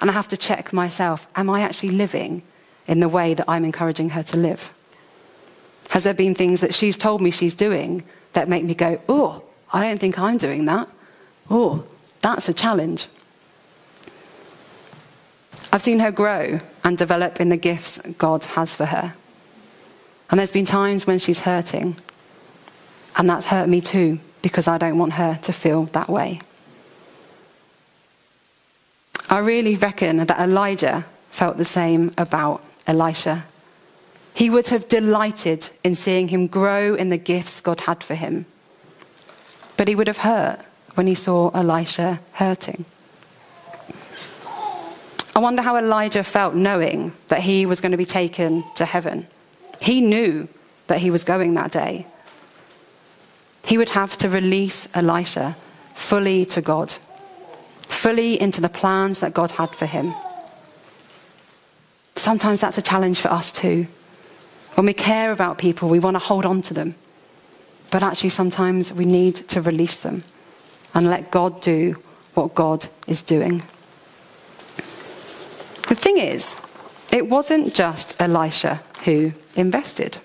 And 0.00 0.10
I 0.10 0.12
have 0.12 0.28
to 0.28 0.36
check 0.36 0.72
myself 0.72 1.26
am 1.36 1.50
I 1.50 1.60
actually 1.60 1.90
living 1.90 2.42
in 2.86 3.00
the 3.00 3.08
way 3.08 3.34
that 3.34 3.44
I'm 3.48 3.64
encouraging 3.64 4.10
her 4.10 4.22
to 4.22 4.36
live? 4.36 4.72
Has 5.94 6.02
there 6.02 6.12
been 6.12 6.34
things 6.34 6.60
that 6.60 6.74
she's 6.74 6.96
told 6.96 7.20
me 7.20 7.30
she's 7.30 7.54
doing 7.54 8.02
that 8.32 8.48
make 8.48 8.64
me 8.64 8.74
go, 8.74 9.00
oh, 9.08 9.44
I 9.72 9.86
don't 9.86 10.00
think 10.00 10.18
I'm 10.18 10.36
doing 10.36 10.64
that? 10.64 10.88
Oh, 11.48 11.84
that's 12.20 12.48
a 12.48 12.52
challenge. 12.52 13.06
I've 15.72 15.82
seen 15.82 16.00
her 16.00 16.10
grow 16.10 16.58
and 16.82 16.98
develop 16.98 17.40
in 17.40 17.48
the 17.48 17.56
gifts 17.56 18.00
God 18.18 18.42
has 18.44 18.74
for 18.74 18.86
her. 18.86 19.14
And 20.30 20.40
there's 20.40 20.50
been 20.50 20.64
times 20.64 21.06
when 21.06 21.20
she's 21.20 21.40
hurting. 21.40 21.94
And 23.16 23.30
that's 23.30 23.46
hurt 23.46 23.68
me 23.68 23.80
too, 23.80 24.18
because 24.42 24.66
I 24.66 24.78
don't 24.78 24.98
want 24.98 25.12
her 25.12 25.38
to 25.42 25.52
feel 25.52 25.84
that 25.92 26.08
way. 26.08 26.40
I 29.30 29.38
really 29.38 29.76
reckon 29.76 30.16
that 30.16 30.40
Elijah 30.40 31.06
felt 31.30 31.56
the 31.56 31.64
same 31.64 32.10
about 32.18 32.64
Elisha. 32.84 33.44
He 34.34 34.50
would 34.50 34.68
have 34.68 34.88
delighted 34.88 35.70
in 35.84 35.94
seeing 35.94 36.28
him 36.28 36.48
grow 36.48 36.94
in 36.94 37.08
the 37.08 37.16
gifts 37.16 37.60
God 37.60 37.82
had 37.82 38.02
for 38.02 38.16
him. 38.16 38.46
But 39.76 39.86
he 39.86 39.94
would 39.94 40.08
have 40.08 40.18
hurt 40.18 40.58
when 40.94 41.06
he 41.06 41.14
saw 41.14 41.50
Elisha 41.50 42.20
hurting. 42.32 42.84
I 45.36 45.38
wonder 45.38 45.62
how 45.62 45.76
Elijah 45.76 46.24
felt 46.24 46.54
knowing 46.54 47.12
that 47.28 47.42
he 47.42 47.64
was 47.64 47.80
going 47.80 47.92
to 47.92 47.98
be 47.98 48.04
taken 48.04 48.64
to 48.74 48.84
heaven. 48.84 49.28
He 49.80 50.00
knew 50.00 50.48
that 50.88 50.98
he 50.98 51.10
was 51.10 51.24
going 51.24 51.54
that 51.54 51.72
day. 51.72 52.06
He 53.64 53.78
would 53.78 53.90
have 53.90 54.16
to 54.18 54.28
release 54.28 54.88
Elisha 54.94 55.56
fully 55.94 56.44
to 56.46 56.60
God, 56.60 56.92
fully 57.88 58.40
into 58.40 58.60
the 58.60 58.68
plans 58.68 59.20
that 59.20 59.32
God 59.32 59.52
had 59.52 59.70
for 59.70 59.86
him. 59.86 60.14
Sometimes 62.16 62.60
that's 62.60 62.78
a 62.78 62.82
challenge 62.82 63.20
for 63.20 63.28
us 63.28 63.50
too. 63.50 63.86
When 64.74 64.86
we 64.86 64.94
care 64.94 65.30
about 65.30 65.58
people, 65.58 65.88
we 65.88 66.00
want 66.00 66.14
to 66.16 66.18
hold 66.18 66.44
on 66.44 66.62
to 66.62 66.74
them. 66.74 66.94
But 67.90 68.02
actually, 68.02 68.30
sometimes 68.30 68.92
we 68.92 69.04
need 69.04 69.36
to 69.48 69.60
release 69.60 70.00
them 70.00 70.24
and 70.94 71.08
let 71.08 71.30
God 71.30 71.60
do 71.60 72.02
what 72.34 72.54
God 72.54 72.88
is 73.06 73.22
doing. 73.22 73.62
The 75.88 75.94
thing 75.94 76.18
is, 76.18 76.56
it 77.12 77.28
wasn't 77.28 77.74
just 77.74 78.20
Elisha 78.20 78.82
who 79.04 79.32
invested. 79.54 80.18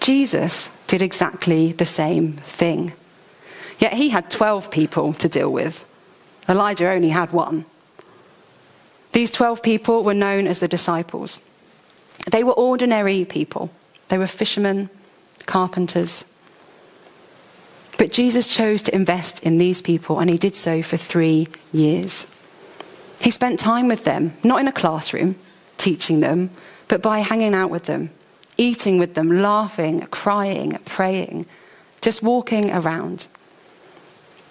Jesus 0.00 0.68
did 0.86 1.00
exactly 1.00 1.72
the 1.72 1.86
same 1.86 2.34
thing. 2.34 2.92
Yet 3.78 3.94
he 3.94 4.10
had 4.10 4.30
12 4.30 4.70
people 4.70 5.12
to 5.14 5.28
deal 5.28 5.50
with. 5.50 5.86
Elijah 6.48 6.90
only 6.90 7.10
had 7.10 7.32
one. 7.32 7.64
These 9.12 9.30
12 9.30 9.62
people 9.62 10.02
were 10.02 10.14
known 10.14 10.46
as 10.46 10.60
the 10.60 10.68
disciples. 10.68 11.40
They 12.30 12.44
were 12.44 12.52
ordinary 12.52 13.24
people, 13.24 13.70
they 14.08 14.18
were 14.18 14.26
fishermen, 14.26 14.90
carpenters. 15.46 16.24
But 17.96 18.12
Jesus 18.12 18.46
chose 18.46 18.82
to 18.82 18.94
invest 18.94 19.40
in 19.40 19.58
these 19.58 19.82
people, 19.82 20.20
and 20.20 20.30
he 20.30 20.38
did 20.38 20.54
so 20.54 20.82
for 20.82 20.96
three 20.96 21.48
years. 21.72 22.28
He 23.20 23.30
spent 23.30 23.58
time 23.58 23.88
with 23.88 24.04
them, 24.04 24.36
not 24.44 24.60
in 24.60 24.68
a 24.68 24.72
classroom 24.72 25.34
teaching 25.78 26.20
them, 26.20 26.50
but 26.86 27.02
by 27.02 27.20
hanging 27.20 27.54
out 27.54 27.70
with 27.70 27.86
them, 27.86 28.10
eating 28.56 28.98
with 28.98 29.14
them, 29.14 29.42
laughing, 29.42 30.06
crying, 30.10 30.78
praying, 30.84 31.46
just 32.00 32.22
walking 32.22 32.70
around. 32.70 33.26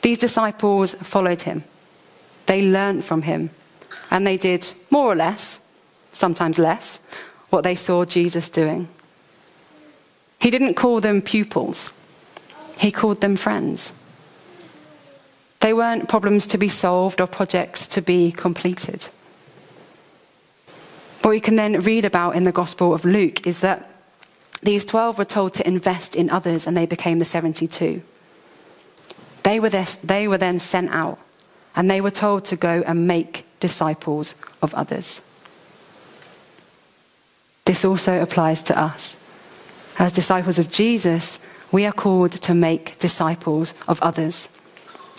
These 0.01 0.17
disciples 0.17 0.95
followed 0.95 1.43
him. 1.43 1.63
They 2.47 2.61
learned 2.61 3.05
from 3.05 3.23
him, 3.23 3.49
and 4.11 4.25
they 4.25 4.37
did 4.37 4.73
more 4.89 5.11
or 5.11 5.15
less, 5.15 5.59
sometimes 6.11 6.59
less, 6.59 6.99
what 7.57 7.63
they 7.63 7.75
saw 7.75 8.05
Jesus 8.05 8.49
doing. 8.49 8.87
He 10.39 10.51
didn't 10.51 10.75
call 10.75 11.01
them 11.01 11.23
pupils, 11.23 11.91
he 12.77 12.91
called 12.91 13.19
them 13.19 13.35
friends. 13.35 13.93
They 15.59 15.73
weren't 15.73 16.07
problems 16.07 16.45
to 16.47 16.59
be 16.59 16.69
solved 16.69 17.19
or 17.19 17.25
projects 17.25 17.87
to 17.87 18.01
be 18.03 18.31
completed. 18.31 19.09
What 21.23 21.31
we 21.31 21.39
can 21.39 21.55
then 21.55 21.81
read 21.81 22.05
about 22.05 22.35
in 22.35 22.43
the 22.43 22.51
Gospel 22.51 22.93
of 22.93 23.03
Luke 23.03 23.47
is 23.47 23.61
that 23.61 23.89
these 24.61 24.85
12 24.85 25.17
were 25.17 25.25
told 25.25 25.55
to 25.55 25.67
invest 25.67 26.15
in 26.15 26.29
others 26.29 26.67
and 26.67 26.77
they 26.77 26.85
became 26.85 27.17
the 27.17 27.25
72. 27.25 28.03
They 29.41 29.59
were, 29.59 29.69
this, 29.69 29.95
they 29.95 30.27
were 30.27 30.37
then 30.37 30.59
sent 30.59 30.91
out 30.91 31.17
and 31.75 31.89
they 31.89 32.01
were 32.01 32.11
told 32.11 32.45
to 32.45 32.55
go 32.55 32.83
and 32.85 33.07
make 33.07 33.45
disciples 33.59 34.35
of 34.61 34.75
others. 34.75 35.21
This 37.67 37.83
also 37.83 38.21
applies 38.21 38.63
to 38.63 38.79
us. 38.79 39.17
As 39.99 40.13
disciples 40.13 40.57
of 40.57 40.71
Jesus, 40.71 41.41
we 41.69 41.85
are 41.85 41.91
called 41.91 42.31
to 42.31 42.53
make 42.53 42.97
disciples 42.97 43.73
of 43.89 44.01
others, 44.01 44.47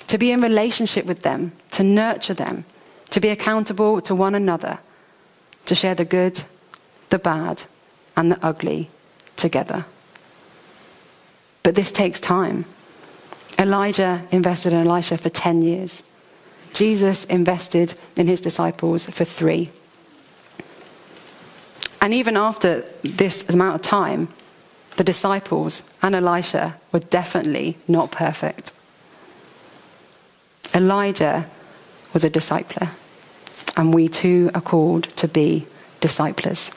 to 0.06 0.16
be 0.16 0.32
in 0.32 0.40
relationship 0.40 1.04
with 1.04 1.20
them, 1.20 1.52
to 1.72 1.82
nurture 1.82 2.32
them, 2.32 2.64
to 3.10 3.20
be 3.20 3.28
accountable 3.28 4.00
to 4.00 4.14
one 4.14 4.34
another, 4.34 4.78
to 5.66 5.74
share 5.74 5.94
the 5.94 6.06
good, 6.06 6.42
the 7.10 7.18
bad, 7.18 7.64
and 8.16 8.32
the 8.32 8.38
ugly 8.42 8.88
together. 9.36 9.84
But 11.62 11.74
this 11.74 11.92
takes 11.92 12.18
time. 12.18 12.64
Elijah 13.58 14.26
invested 14.30 14.72
in 14.72 14.86
Elisha 14.86 15.18
for 15.18 15.28
10 15.28 15.60
years. 15.60 16.02
Jesus 16.72 17.26
invested 17.26 17.92
in 18.16 18.26
his 18.26 18.40
disciples 18.40 19.04
for 19.04 19.26
three. 19.26 19.70
And 22.00 22.14
even 22.14 22.36
after 22.36 22.82
this 23.02 23.48
amount 23.48 23.74
of 23.74 23.82
time, 23.82 24.28
the 24.96 25.04
disciples 25.04 25.82
and 26.02 26.14
Elisha 26.14 26.76
were 26.92 27.00
definitely 27.00 27.76
not 27.86 28.10
perfect. 28.10 28.72
Elijah 30.74 31.46
was 32.12 32.24
a 32.24 32.30
discipler, 32.30 32.90
and 33.76 33.94
we 33.94 34.08
too 34.08 34.50
are 34.54 34.60
called 34.60 35.04
to 35.16 35.28
be 35.28 35.66
disciplers. 36.00 36.70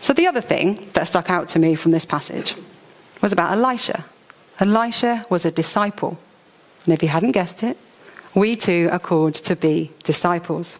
So, 0.00 0.12
the 0.12 0.26
other 0.26 0.42
thing 0.42 0.88
that 0.92 1.08
stuck 1.08 1.30
out 1.30 1.48
to 1.50 1.58
me 1.58 1.74
from 1.74 1.92
this 1.92 2.04
passage 2.04 2.56
was 3.22 3.32
about 3.32 3.52
Elisha. 3.52 4.04
Elisha 4.60 5.24
was 5.30 5.44
a 5.44 5.50
disciple. 5.50 6.18
And 6.84 6.92
if 6.92 7.02
you 7.02 7.08
hadn't 7.08 7.32
guessed 7.32 7.62
it, 7.62 7.78
we 8.34 8.54
too 8.54 8.88
are 8.92 8.98
called 8.98 9.34
to 9.34 9.56
be 9.56 9.92
disciples. 10.02 10.78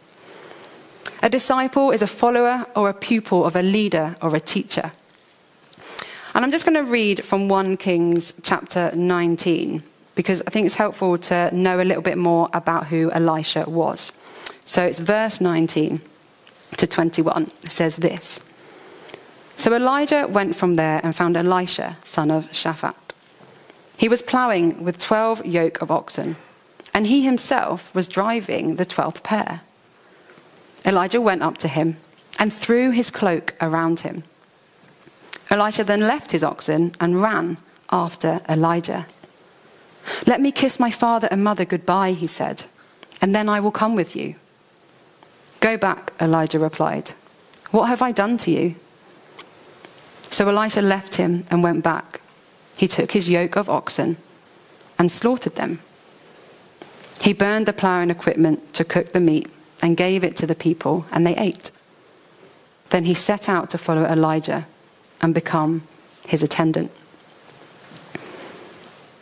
A 1.25 1.31
disciple 1.31 1.91
is 1.91 2.03
a 2.03 2.07
follower 2.07 2.67
or 2.77 2.91
a 2.91 2.93
pupil 2.93 3.47
of 3.47 3.57
a 3.57 3.63
leader 3.63 4.15
or 4.21 4.37
a 4.37 4.41
teacher. 4.41 4.93
And 6.35 6.45
I'm 6.45 6.51
just 6.51 6.67
going 6.67 6.77
to 6.77 6.91
read 6.91 7.25
from 7.25 7.49
1 7.49 7.79
Kings 7.79 8.35
chapter 8.43 8.93
19 8.95 9.83
because 10.17 10.43
I 10.47 10.51
think 10.51 10.67
it's 10.67 10.75
helpful 10.75 11.17
to 11.17 11.51
know 11.57 11.81
a 11.81 11.83
little 11.89 12.03
bit 12.03 12.19
more 12.19 12.51
about 12.53 12.89
who 12.89 13.11
Elisha 13.11 13.65
was. 13.67 14.13
So 14.67 14.85
it's 14.85 14.99
verse 14.99 15.41
19 15.41 16.03
to 16.77 16.87
21. 16.87 17.45
It 17.63 17.71
says 17.71 17.97
this 17.97 18.39
So 19.57 19.73
Elijah 19.73 20.27
went 20.29 20.57
from 20.57 20.75
there 20.75 21.01
and 21.03 21.17
found 21.17 21.39
Elisha, 21.39 21.97
son 22.05 22.31
of 22.31 22.53
Shaphat. 22.53 22.97
He 23.97 24.11
was 24.11 24.21
ploughing 24.21 24.85
with 24.85 24.99
12 24.99 25.47
yoke 25.47 25.81
of 25.81 25.91
oxen, 25.91 26.37
and 26.93 27.07
he 27.07 27.25
himself 27.25 27.95
was 27.95 28.09
driving 28.09 28.77
the 28.77 28.85
12th 28.85 29.23
pair. 29.23 29.63
Elijah 30.85 31.21
went 31.21 31.43
up 31.43 31.59
to 31.59 31.69
him 31.69 31.97
and 32.39 32.53
threw 32.53 32.91
his 32.91 33.11
cloak 33.11 33.55
around 33.61 34.01
him. 34.01 34.23
Elisha 35.51 35.85
then 35.85 36.01
left 36.01 36.33
his 36.33 36.45
oxen 36.45 36.95
and 37.01 37.23
ran 37.23 37.57
after 37.91 38.41
Elijah. 38.49 39.07
Let 40.27 40.41
me 40.41 40.53
kiss 40.53 40.81
my 40.81 40.91
father 40.91 41.29
and 41.31 41.43
mother 41.43 41.65
goodbye, 41.65 42.13
he 42.13 42.27
said, 42.27 42.65
and 43.23 43.35
then 43.35 43.49
I 43.49 43.61
will 43.61 43.71
come 43.71 43.95
with 43.95 44.15
you. 44.15 44.35
Go 45.61 45.77
back, 45.77 46.13
Elijah 46.21 46.59
replied. 46.59 47.13
What 47.71 47.89
have 47.89 48.03
I 48.03 48.13
done 48.13 48.37
to 48.39 48.51
you? 48.51 48.75
So 50.31 50.49
Elisha 50.49 50.83
left 50.83 51.15
him 51.15 51.47
and 51.51 51.63
went 51.63 51.83
back. 51.83 52.21
He 52.77 52.89
took 52.89 53.13
his 53.13 53.29
yoke 53.29 53.57
of 53.57 53.71
oxen 53.71 54.17
and 54.99 55.11
slaughtered 55.11 55.55
them. 55.55 55.81
He 57.21 57.33
burned 57.33 57.67
the 57.67 57.73
ploughing 57.73 58.11
equipment 58.11 58.75
to 58.75 58.85
cook 58.85 59.13
the 59.13 59.21
meat 59.21 59.49
and 59.85 59.99
gave 59.99 60.25
it 60.25 60.35
to 60.35 60.47
the 60.47 60.55
people, 60.55 61.05
and 61.13 61.27
they 61.27 61.37
ate. 61.37 61.71
Then 62.89 63.05
he 63.05 63.13
set 63.13 63.51
out 63.51 63.69
to 63.69 63.77
follow 63.77 64.07
Elijah 64.07 64.67
and 65.21 65.35
become 65.35 65.83
his 66.27 66.43
attendant. 66.43 66.91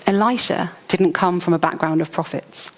Elisha 0.07 0.71
didn't 0.87 1.15
come 1.15 1.41
from 1.41 1.53
a 1.53 1.59
background 1.59 2.01
of 2.01 2.13
prophets. 2.13 2.71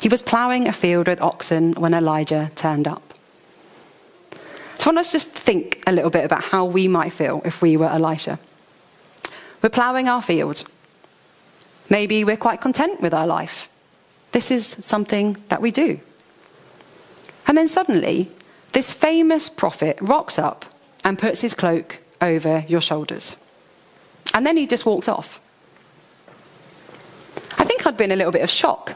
He 0.00 0.08
was 0.08 0.22
ploughing 0.22 0.68
a 0.68 0.72
field 0.72 1.08
with 1.08 1.20
oxen 1.20 1.72
when 1.72 1.94
Elijah 1.94 2.52
turned 2.54 2.86
up. 2.86 3.12
So 4.78 4.84
I 4.84 4.94
want 4.94 4.98
us 4.98 5.10
just 5.10 5.30
think 5.30 5.82
a 5.88 5.92
little 5.92 6.10
bit 6.10 6.24
about 6.24 6.44
how 6.44 6.64
we 6.64 6.86
might 6.86 7.12
feel 7.12 7.42
if 7.44 7.60
we 7.60 7.76
were 7.76 7.88
Elisha. 7.88 8.38
We're 9.62 9.70
ploughing 9.70 10.08
our 10.08 10.22
field. 10.22 10.62
Maybe 11.88 12.22
we're 12.22 12.36
quite 12.36 12.60
content 12.60 13.00
with 13.00 13.12
our 13.12 13.26
life. 13.26 13.68
This 14.30 14.52
is 14.52 14.64
something 14.64 15.36
that 15.48 15.60
we 15.60 15.72
do. 15.72 15.98
And 17.50 17.58
then 17.58 17.66
suddenly, 17.66 18.30
this 18.74 18.92
famous 18.92 19.48
prophet 19.48 19.98
rocks 20.00 20.38
up 20.38 20.64
and 21.02 21.18
puts 21.18 21.40
his 21.40 21.52
cloak 21.52 21.98
over 22.20 22.64
your 22.68 22.80
shoulders. 22.80 23.36
And 24.32 24.46
then 24.46 24.56
he 24.56 24.68
just 24.68 24.86
walks 24.86 25.08
off. 25.08 25.40
I 27.58 27.64
think 27.64 27.84
I'd 27.84 27.96
been 27.96 28.12
a 28.12 28.14
little 28.14 28.30
bit 28.30 28.42
of 28.42 28.50
shock. 28.50 28.94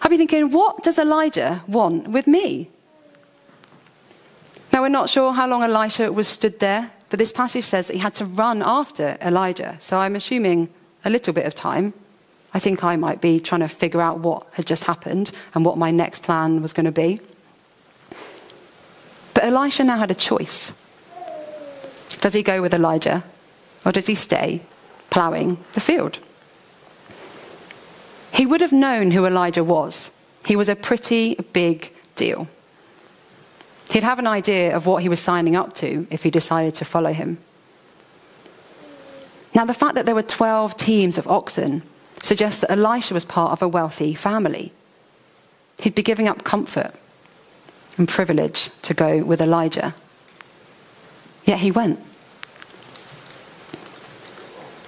I'd 0.00 0.08
be 0.08 0.16
thinking, 0.16 0.50
what 0.50 0.82
does 0.82 0.98
Elijah 0.98 1.62
want 1.68 2.08
with 2.08 2.26
me? 2.26 2.70
Now, 4.72 4.80
we're 4.80 4.88
not 4.88 5.10
sure 5.10 5.34
how 5.34 5.46
long 5.46 5.62
Elisha 5.62 6.10
was 6.10 6.28
stood 6.28 6.58
there, 6.58 6.90
but 7.10 7.18
this 7.18 7.32
passage 7.32 7.66
says 7.66 7.88
that 7.88 7.92
he 7.92 7.98
had 7.98 8.14
to 8.14 8.24
run 8.24 8.62
after 8.62 9.18
Elijah. 9.20 9.76
So 9.78 9.98
I'm 9.98 10.16
assuming 10.16 10.70
a 11.04 11.10
little 11.10 11.34
bit 11.34 11.44
of 11.44 11.54
time. 11.54 11.92
I 12.54 12.58
think 12.58 12.82
I 12.82 12.96
might 12.96 13.20
be 13.20 13.40
trying 13.40 13.60
to 13.60 13.68
figure 13.68 14.00
out 14.00 14.20
what 14.20 14.46
had 14.52 14.66
just 14.66 14.84
happened 14.84 15.32
and 15.54 15.66
what 15.66 15.76
my 15.76 15.90
next 15.90 16.22
plan 16.22 16.62
was 16.62 16.72
going 16.72 16.86
to 16.86 16.92
be. 16.92 17.20
Elisha 19.42 19.84
now 19.84 19.98
had 19.98 20.10
a 20.10 20.14
choice. 20.14 20.72
Does 22.20 22.32
he 22.32 22.42
go 22.42 22.62
with 22.62 22.72
Elijah 22.72 23.24
or 23.84 23.92
does 23.92 24.06
he 24.06 24.14
stay 24.14 24.62
ploughing 25.10 25.58
the 25.72 25.80
field? 25.80 26.18
He 28.32 28.46
would 28.46 28.60
have 28.60 28.72
known 28.72 29.10
who 29.10 29.26
Elijah 29.26 29.64
was. 29.64 30.10
He 30.46 30.56
was 30.56 30.68
a 30.68 30.76
pretty 30.76 31.34
big 31.52 31.92
deal. 32.16 32.48
He'd 33.90 34.04
have 34.04 34.18
an 34.18 34.26
idea 34.26 34.74
of 34.74 34.86
what 34.86 35.02
he 35.02 35.08
was 35.08 35.20
signing 35.20 35.56
up 35.56 35.74
to 35.74 36.06
if 36.10 36.22
he 36.22 36.30
decided 36.30 36.74
to 36.76 36.84
follow 36.84 37.12
him. 37.12 37.38
Now, 39.54 39.66
the 39.66 39.74
fact 39.74 39.96
that 39.96 40.06
there 40.06 40.14
were 40.14 40.22
12 40.22 40.76
teams 40.76 41.18
of 41.18 41.28
oxen 41.28 41.82
suggests 42.22 42.62
that 42.62 42.70
Elisha 42.70 43.12
was 43.12 43.24
part 43.24 43.52
of 43.52 43.60
a 43.60 43.68
wealthy 43.68 44.14
family. 44.14 44.72
He'd 45.80 45.94
be 45.94 46.02
giving 46.02 46.26
up 46.26 46.42
comfort 46.44 46.94
and 47.98 48.08
privilege 48.08 48.70
to 48.82 48.94
go 48.94 49.24
with 49.24 49.40
Elijah. 49.40 49.94
Yet 51.44 51.58
he 51.58 51.70
went. 51.70 52.00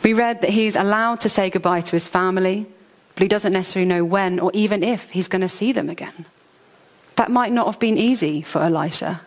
We 0.03 0.13
read 0.13 0.43
that 0.43 0.51
he's 0.51 0.77
allowed 0.77 1.21
to 1.21 1.29
say 1.29 1.51
goodbye 1.51 1.81
to 1.81 1.93
his 1.93 2.09
family, 2.09 2.67
but 3.15 3.23
he 3.23 3.29
doesn't 3.29 3.53
necessarily 3.53 3.89
know 3.89 4.05
when 4.05 4.39
or 4.39 4.51
even 4.55 4.83
if 4.83 5.11
he's 5.11 5.29
going 5.29 5.43
to 5.43 5.49
see 5.49 5.73
them 5.73 5.89
again. 5.89 6.27
That 7.17 7.31
might 7.31 7.53
not 7.53 7.67
have 7.67 7.79
been 7.79 7.97
easy 7.97 8.43
for 8.43 8.63
Elisha. 8.63 9.23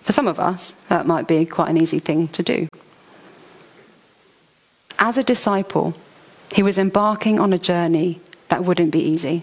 For 0.00 0.12
some 0.12 0.26
of 0.26 0.40
us, 0.40 0.72
that 0.88 1.06
might 1.06 1.28
be 1.28 1.44
quite 1.46 1.68
an 1.68 1.76
easy 1.76 1.98
thing 1.98 2.28
to 2.28 2.42
do. 2.42 2.68
As 4.98 5.18
a 5.18 5.24
disciple, 5.24 5.94
he 6.52 6.62
was 6.62 6.78
embarking 6.78 7.38
on 7.38 7.52
a 7.52 7.58
journey 7.58 8.20
that 8.48 8.64
wouldn't 8.64 8.92
be 8.92 9.00
easy. 9.00 9.42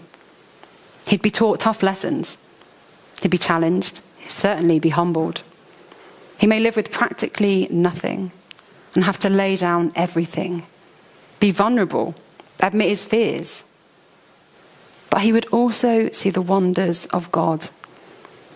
He'd 1.06 1.22
be 1.22 1.30
taught 1.30 1.60
tough 1.60 1.82
lessons 1.82 2.38
He'd 3.22 3.30
be 3.30 3.38
challenged, 3.38 4.00
certainly 4.28 4.78
be 4.78 4.90
humbled. 4.90 5.42
He 6.38 6.46
may 6.46 6.60
live 6.60 6.76
with 6.76 6.90
practically 6.92 7.68
nothing 7.70 8.32
and 8.94 9.04
have 9.04 9.18
to 9.20 9.30
lay 9.30 9.56
down 9.56 9.92
everything, 9.96 10.66
be 11.40 11.50
vulnerable, 11.50 12.14
admit 12.60 12.88
his 12.88 13.02
fears. 13.02 13.64
But 15.10 15.22
he 15.22 15.32
would 15.32 15.46
also 15.46 16.10
see 16.10 16.30
the 16.30 16.42
wonders 16.42 17.06
of 17.06 17.32
God, 17.32 17.68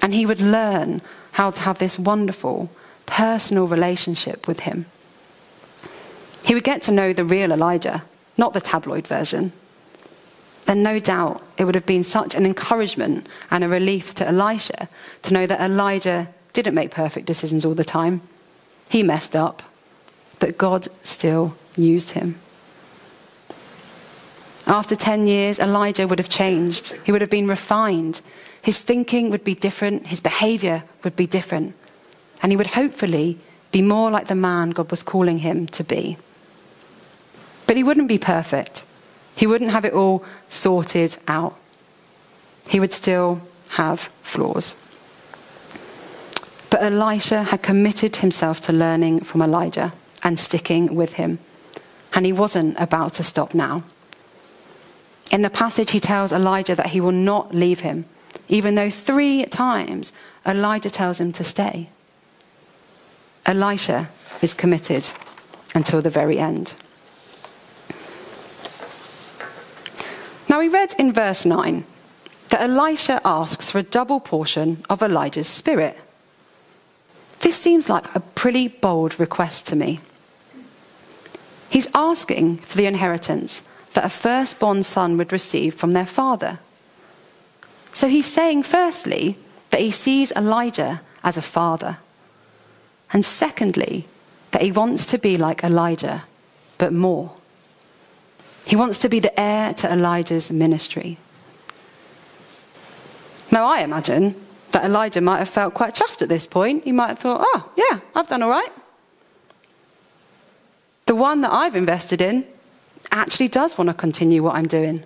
and 0.02 0.14
he 0.14 0.26
would 0.26 0.40
learn 0.40 1.00
how 1.32 1.50
to 1.50 1.60
have 1.62 1.78
this 1.78 1.98
wonderful, 1.98 2.70
personal 3.06 3.66
relationship 3.66 4.46
with 4.46 4.60
him. 4.60 4.86
He 6.44 6.54
would 6.54 6.64
get 6.64 6.82
to 6.82 6.92
know 6.92 7.12
the 7.12 7.24
real 7.24 7.52
Elijah, 7.52 8.04
not 8.36 8.52
the 8.52 8.60
tabloid 8.60 9.06
version 9.06 9.52
then 10.68 10.82
no 10.82 10.98
doubt 10.98 11.42
it 11.58 11.64
would 11.64 11.74
have 11.74 11.86
been 11.86 12.04
such 12.04 12.34
an 12.34 12.46
encouragement 12.46 13.26
and 13.50 13.64
a 13.64 13.68
relief 13.68 14.14
to 14.14 14.26
Elisha 14.26 14.88
to 15.22 15.34
know 15.34 15.46
that 15.46 15.60
Elijah 15.60 16.28
didn't 16.52 16.74
make 16.74 16.90
perfect 16.90 17.26
decisions 17.26 17.64
all 17.64 17.74
the 17.74 17.84
time. 17.84 18.22
He 18.88 19.02
messed 19.02 19.36
up, 19.36 19.62
but 20.38 20.56
God 20.56 20.88
still 21.02 21.56
used 21.76 22.12
him. 22.12 22.36
After 24.66 24.94
10 24.94 25.26
years, 25.26 25.58
Elijah 25.58 26.06
would 26.06 26.18
have 26.18 26.28
changed. 26.28 26.94
He 27.04 27.12
would 27.12 27.22
have 27.22 27.30
been 27.30 27.48
refined. 27.48 28.20
His 28.62 28.80
thinking 28.80 29.30
would 29.30 29.44
be 29.44 29.54
different. 29.54 30.06
His 30.08 30.20
behavior 30.20 30.84
would 31.02 31.16
be 31.16 31.26
different. 31.26 31.74
and 32.42 32.52
he 32.52 32.56
would 32.56 32.68
hopefully 32.68 33.38
be 33.72 33.82
more 33.82 34.10
like 34.10 34.28
the 34.28 34.34
man 34.34 34.70
God 34.70 34.90
was 34.90 35.02
calling 35.02 35.38
him 35.38 35.66
to 35.68 35.84
be. 35.84 36.16
But 37.66 37.76
he 37.76 37.84
wouldn't 37.84 38.08
be 38.08 38.18
perfect. 38.18 38.84
He 39.38 39.46
wouldn't 39.46 39.70
have 39.70 39.84
it 39.84 39.92
all 39.92 40.24
sorted 40.48 41.16
out. 41.28 41.56
He 42.66 42.80
would 42.80 42.92
still 42.92 43.40
have 43.70 44.10
flaws. 44.20 44.74
But 46.70 46.82
Elisha 46.82 47.44
had 47.44 47.62
committed 47.62 48.16
himself 48.16 48.60
to 48.62 48.72
learning 48.72 49.20
from 49.20 49.40
Elijah 49.40 49.92
and 50.24 50.40
sticking 50.40 50.96
with 50.96 51.12
him. 51.14 51.38
And 52.12 52.26
he 52.26 52.32
wasn't 52.32 52.80
about 52.80 53.14
to 53.14 53.22
stop 53.22 53.54
now. 53.54 53.84
In 55.30 55.42
the 55.42 55.50
passage, 55.50 55.92
he 55.92 56.00
tells 56.00 56.32
Elijah 56.32 56.74
that 56.74 56.88
he 56.88 57.00
will 57.00 57.12
not 57.12 57.54
leave 57.54 57.80
him, 57.80 58.06
even 58.48 58.74
though 58.74 58.90
three 58.90 59.44
times 59.44 60.12
Elijah 60.44 60.90
tells 60.90 61.20
him 61.20 61.30
to 61.34 61.44
stay. 61.44 61.90
Elisha 63.46 64.10
is 64.42 64.52
committed 64.52 65.10
until 65.76 66.02
the 66.02 66.10
very 66.10 66.40
end. 66.40 66.74
We 70.68 70.74
read 70.74 70.94
in 70.98 71.10
verse 71.14 71.46
9 71.46 71.82
that 72.50 72.60
Elisha 72.60 73.22
asks 73.24 73.70
for 73.70 73.78
a 73.78 73.82
double 73.82 74.20
portion 74.20 74.84
of 74.90 75.00
Elijah's 75.00 75.48
spirit. 75.48 75.98
This 77.40 77.56
seems 77.56 77.88
like 77.88 78.14
a 78.14 78.20
pretty 78.20 78.68
bold 78.68 79.18
request 79.18 79.66
to 79.68 79.76
me. 79.76 80.00
He's 81.70 81.88
asking 81.94 82.58
for 82.58 82.76
the 82.76 82.84
inheritance 82.84 83.62
that 83.94 84.04
a 84.04 84.10
firstborn 84.10 84.82
son 84.82 85.16
would 85.16 85.32
receive 85.32 85.74
from 85.74 85.94
their 85.94 86.04
father. 86.04 86.58
So 87.94 88.08
he's 88.08 88.26
saying, 88.26 88.64
firstly, 88.64 89.38
that 89.70 89.80
he 89.80 89.90
sees 89.90 90.32
Elijah 90.32 91.00
as 91.24 91.38
a 91.38 91.42
father. 91.56 91.96
And 93.10 93.24
secondly, 93.24 94.06
that 94.50 94.60
he 94.60 94.70
wants 94.70 95.06
to 95.06 95.18
be 95.18 95.38
like 95.38 95.64
Elijah, 95.64 96.24
but 96.76 96.92
more. 96.92 97.37
He 98.68 98.76
wants 98.76 98.98
to 98.98 99.08
be 99.08 99.18
the 99.18 99.32
heir 99.40 99.72
to 99.72 99.90
Elijah's 99.90 100.52
ministry. 100.52 101.16
Now, 103.50 103.66
I 103.66 103.80
imagine 103.80 104.34
that 104.72 104.84
Elijah 104.84 105.22
might 105.22 105.38
have 105.38 105.48
felt 105.48 105.72
quite 105.72 105.94
chuffed 105.94 106.20
at 106.20 106.28
this 106.28 106.46
point. 106.46 106.84
He 106.84 106.92
might 106.92 107.08
have 107.08 107.18
thought, 107.18 107.40
oh, 107.42 107.72
yeah, 107.78 108.00
I've 108.14 108.28
done 108.28 108.42
all 108.42 108.50
right. 108.50 108.68
The 111.06 111.14
one 111.14 111.40
that 111.40 111.50
I've 111.50 111.74
invested 111.74 112.20
in 112.20 112.46
actually 113.10 113.48
does 113.48 113.78
want 113.78 113.88
to 113.88 113.94
continue 113.94 114.42
what 114.42 114.54
I'm 114.54 114.68
doing. 114.68 115.02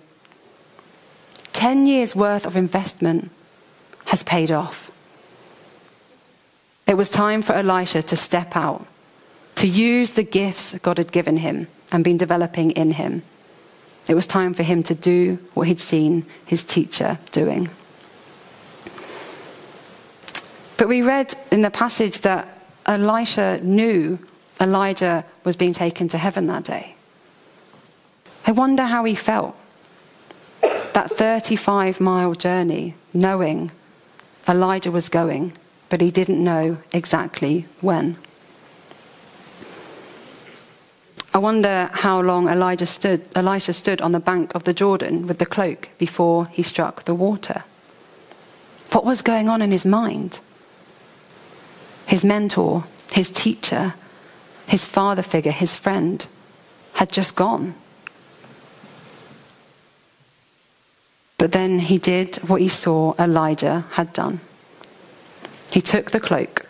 10 1.53 1.87
years 1.87 2.13
worth 2.13 2.45
of 2.45 2.57
investment 2.57 3.31
has 4.07 4.23
paid 4.23 4.51
off. 4.51 4.91
It 6.85 6.97
was 6.97 7.09
time 7.09 7.41
for 7.41 7.53
Elisha 7.53 8.03
to 8.03 8.17
step 8.17 8.57
out, 8.57 8.85
to 9.55 9.67
use 9.67 10.11
the 10.11 10.23
gifts 10.23 10.77
God 10.79 10.97
had 10.97 11.13
given 11.13 11.37
him 11.37 11.69
and 11.93 12.03
been 12.03 12.17
developing 12.17 12.71
in 12.71 12.91
him. 12.91 13.21
It 14.07 14.15
was 14.15 14.27
time 14.27 14.53
for 14.53 14.63
him 14.63 14.83
to 14.83 14.95
do 14.95 15.39
what 15.53 15.67
he'd 15.67 15.79
seen 15.79 16.25
his 16.45 16.63
teacher 16.63 17.19
doing. 17.31 17.69
But 20.77 20.89
we 20.89 21.01
read 21.01 21.33
in 21.51 21.61
the 21.61 21.71
passage 21.71 22.19
that 22.21 22.47
Elisha 22.85 23.59
knew 23.63 24.19
Elijah 24.59 25.25
was 25.43 25.55
being 25.55 25.73
taken 25.73 26.07
to 26.09 26.17
heaven 26.17 26.47
that 26.47 26.65
day. 26.65 26.95
I 28.45 28.51
wonder 28.51 28.83
how 28.83 29.05
he 29.05 29.15
felt. 29.15 29.55
That 30.61 31.09
35 31.09 32.01
mile 32.01 32.33
journey, 32.33 32.95
knowing 33.13 33.71
Elijah 34.47 34.91
was 34.91 35.09
going, 35.09 35.53
but 35.89 36.01
he 36.01 36.11
didn't 36.11 36.43
know 36.43 36.77
exactly 36.93 37.65
when. 37.81 38.17
I 41.35 41.39
wonder 41.39 41.89
how 41.91 42.21
long 42.21 42.47
Elijah 42.47 42.85
stood, 42.85 43.27
Elisha 43.35 43.73
stood 43.73 44.01
on 44.01 44.11
the 44.11 44.19
bank 44.19 44.53
of 44.53 44.65
the 44.65 44.73
Jordan 44.73 45.25
with 45.25 45.39
the 45.39 45.47
cloak 45.47 45.89
before 45.97 46.45
he 46.51 46.61
struck 46.61 47.05
the 47.05 47.15
water. 47.15 47.63
What 48.91 49.03
was 49.03 49.23
going 49.23 49.49
on 49.49 49.59
in 49.63 49.71
his 49.71 49.83
mind? 49.83 50.39
His 52.05 52.23
mentor, 52.23 52.83
his 53.11 53.31
teacher, 53.31 53.95
his 54.67 54.85
father 54.85 55.23
figure, 55.23 55.51
his 55.51 55.75
friend, 55.75 56.23
had 56.93 57.11
just 57.11 57.35
gone. 57.35 57.73
But 61.39 61.51
then 61.51 61.79
he 61.79 61.97
did 61.97 62.35
what 62.47 62.61
he 62.61 62.69
saw 62.69 63.15
Elijah 63.17 63.85
had 63.93 64.13
done. 64.13 64.41
He 65.71 65.81
took 65.81 66.11
the 66.11 66.19
cloak, 66.19 66.67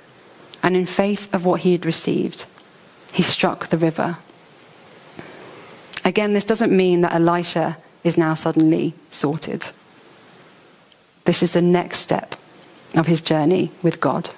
and 0.63 0.78
in 0.78 0.86
faith 0.86 1.34
of 1.34 1.43
what 1.43 1.62
he 1.62 1.73
had 1.73 1.86
received, 1.86 2.45
he 3.12 3.23
struck 3.23 3.67
the 3.67 3.78
river. 3.78 4.19
Again, 6.05 6.33
this 6.33 6.45
doesn't 6.45 6.75
mean 6.75 7.01
that 7.01 7.13
Elisha 7.13 7.77
is 8.03 8.17
now 8.17 8.33
suddenly 8.33 8.93
sorted. 9.09 9.67
This 11.25 11.41
is 11.41 11.53
the 11.53 11.61
next 11.61 11.99
step 11.99 12.35
of 12.95 13.07
his 13.07 13.21
journey 13.21 13.71
with 13.81 14.01
God. 14.01 14.29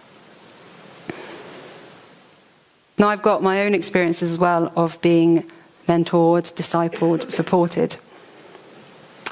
Now, 2.98 3.10
I've 3.10 3.22
got 3.22 3.44
my 3.44 3.64
own 3.64 3.74
experiences 3.74 4.32
as 4.32 4.38
well 4.38 4.72
of 4.76 5.02
being 5.02 5.50
mentored, 5.88 6.54
discipled, 6.54 7.32
supported. 7.32 7.98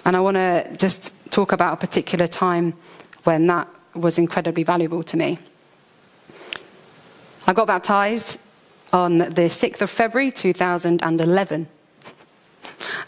And 0.06 0.18
I 0.18 0.20
want 0.20 0.36
to 0.36 0.76
just 0.78 1.14
talk 1.32 1.52
about 1.52 1.74
a 1.74 1.78
particular 1.78 2.28
time 2.28 2.74
when 3.24 3.48
that 3.48 3.68
was 3.96 4.18
incredibly 4.18 4.64
valuable 4.64 5.04
to 5.04 5.16
me. 5.16 5.40
I 7.48 7.54
got 7.54 7.68
baptized 7.68 8.40
on 8.92 9.18
the 9.18 9.50
6th 9.50 9.82
of 9.82 9.90
February 9.90 10.32
2011. 10.32 11.68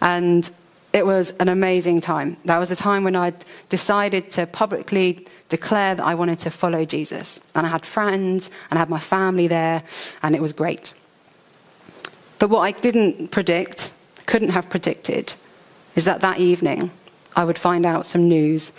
And 0.06 0.50
it 0.94 1.06
was 1.06 1.32
an 1.40 1.50
amazing 1.50 2.00
time. 2.00 2.38
That 2.46 2.60
was 2.60 2.72
a 2.72 2.76
time 2.76 3.04
when 3.04 3.18
I 3.18 3.34
decided 3.68 4.30
to 4.32 4.46
publicly 4.46 5.28
declare 5.50 5.96
that 5.96 6.06
I 6.06 6.16
wanted 6.16 6.40
to 6.40 6.52
follow 6.52 6.86
Jesus. 6.86 7.42
And 7.54 7.66
I 7.68 7.70
had 7.70 7.86
friends 7.86 8.50
and 8.70 8.78
I 8.78 8.80
had 8.80 8.90
my 8.90 9.00
family 9.00 9.48
there, 9.48 9.84
and 10.24 10.36
it 10.36 10.42
was 10.42 10.54
great. 10.54 10.94
But 12.40 12.50
what 12.50 12.60
I 12.60 12.72
didn't 12.72 13.32
predict, 13.32 13.92
couldn't 14.28 14.52
have 14.52 14.70
predicted, 14.70 15.34
is 15.96 16.06
that 16.06 16.22
that 16.22 16.38
evening 16.40 16.92
I 17.36 17.44
would 17.44 17.58
find 17.58 17.86
out 17.86 18.06
some 18.06 18.30
news 18.30 18.72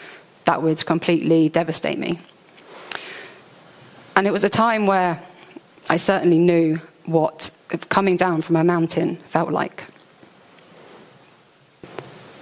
that 0.44 0.62
would 0.62 0.86
completely 0.86 1.48
devastate 1.48 1.98
me. 1.98 2.20
And 4.14 4.26
it 4.26 4.32
was 4.32 4.44
a 4.44 4.48
time 4.48 4.86
where 4.86 5.20
I 5.90 5.96
certainly 5.96 6.38
knew 6.38 6.80
what 7.04 7.50
coming 7.88 8.16
down 8.16 8.42
from 8.42 8.56
a 8.56 8.64
mountain 8.64 9.16
felt 9.16 9.50
like. 9.50 9.84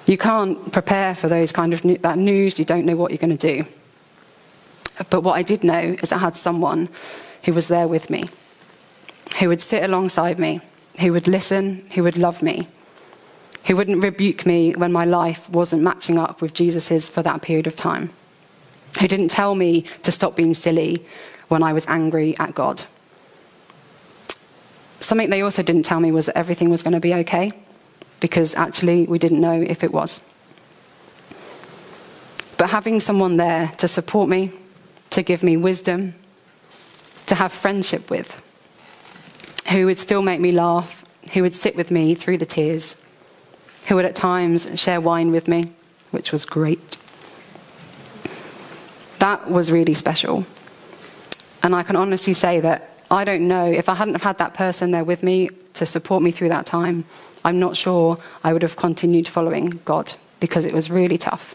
You 0.06 0.18
can't 0.18 0.70
prepare 0.70 1.14
for 1.14 1.28
those 1.28 1.50
kind 1.52 1.72
of 1.72 1.82
that 2.02 2.18
news. 2.18 2.58
You 2.58 2.64
don't 2.64 2.84
know 2.84 2.96
what 2.96 3.10
you're 3.10 3.18
going 3.18 3.36
to 3.36 3.54
do. 3.54 3.64
But 5.10 5.22
what 5.22 5.36
I 5.36 5.42
did 5.42 5.64
know 5.64 5.96
is 6.02 6.12
I 6.12 6.18
had 6.18 6.36
someone 6.36 6.88
who 7.44 7.52
was 7.52 7.68
there 7.68 7.88
with 7.88 8.10
me, 8.10 8.24
who 9.40 9.48
would 9.48 9.60
sit 9.60 9.82
alongside 9.82 10.38
me, 10.38 10.60
who 11.00 11.12
would 11.12 11.26
listen, 11.26 11.84
who 11.94 12.02
would 12.02 12.16
love 12.16 12.42
me, 12.42 12.68
who 13.66 13.76
wouldn't 13.76 14.02
rebuke 14.02 14.46
me 14.46 14.72
when 14.72 14.92
my 14.92 15.04
life 15.04 15.48
wasn't 15.50 15.82
matching 15.82 16.18
up 16.18 16.40
with 16.40 16.54
Jesus's 16.54 17.08
for 17.08 17.22
that 17.22 17.42
period 17.42 17.66
of 17.66 17.74
time, 17.74 18.10
who 19.00 19.08
didn't 19.08 19.28
tell 19.28 19.54
me 19.54 19.82
to 20.02 20.12
stop 20.12 20.36
being 20.36 20.54
silly 20.54 21.04
when 21.48 21.62
I 21.62 21.72
was 21.72 21.86
angry 21.86 22.38
at 22.38 22.54
God. 22.54 22.82
Something 25.00 25.30
they 25.30 25.42
also 25.42 25.62
didn't 25.62 25.82
tell 25.82 26.00
me 26.00 26.12
was 26.12 26.26
that 26.26 26.38
everything 26.38 26.70
was 26.70 26.82
going 26.82 26.94
to 26.94 27.00
be 27.00 27.14
okay, 27.14 27.52
because 28.20 28.55
actually 28.55 29.07
we 29.07 29.18
didn't 29.18 29.40
know 29.40 29.61
if 29.61 29.85
it 29.85 29.92
was. 29.92 30.20
But 32.57 32.70
having 32.70 33.00
someone 33.00 33.37
there 33.37 33.72
to 33.79 33.88
support 33.88 34.29
me, 34.29 34.53
to 35.11 35.22
give 35.22 35.42
me 35.42 35.57
wisdom, 35.57 36.14
to 37.27 37.35
have 37.35 37.53
friendship 37.53 38.11
with, 38.11 38.40
who 39.70 39.87
would 39.87 39.98
still 39.98 40.22
make 40.22 40.40
me 40.40 40.53
laugh, 40.53 41.05
who 41.33 41.42
would 41.42 41.55
sit 41.55 41.77
with 41.77 41.90
me 41.90 42.14
through 42.14 42.38
the 42.38 42.46
tears, 42.46 42.96
who 43.88 43.96
would 43.96 44.05
at 44.05 44.14
times 44.14 44.68
share 44.79 45.00
wine 45.00 45.31
with 45.31 45.48
me, 45.48 45.72
which 46.11 46.33
was 46.33 46.44
great. 46.44 46.96
That 49.18 49.50
was 49.50 49.72
really 49.72 49.94
special. 49.94 50.46
And 51.62 51.74
I 51.74 51.83
can 51.83 51.96
honestly 51.96 52.35
say 52.35 52.61
that 52.61 52.93
I 53.10 53.24
don't 53.24 53.46
know 53.46 53.66
if 53.66 53.88
I 53.88 53.94
hadn't 53.94 54.14
have 54.14 54.22
had 54.22 54.38
that 54.38 54.54
person 54.54 54.90
there 54.90 55.04
with 55.04 55.22
me 55.22 55.50
to 55.74 55.86
support 55.86 56.22
me 56.22 56.30
through 56.30 56.48
that 56.48 56.66
time, 56.66 57.04
I'm 57.44 57.58
not 57.58 57.76
sure 57.76 58.18
I 58.42 58.52
would 58.52 58.62
have 58.62 58.76
continued 58.76 59.28
following 59.28 59.80
God 59.84 60.12
because 60.40 60.64
it 60.64 60.72
was 60.72 60.90
really 60.90 61.18
tough. 61.18 61.54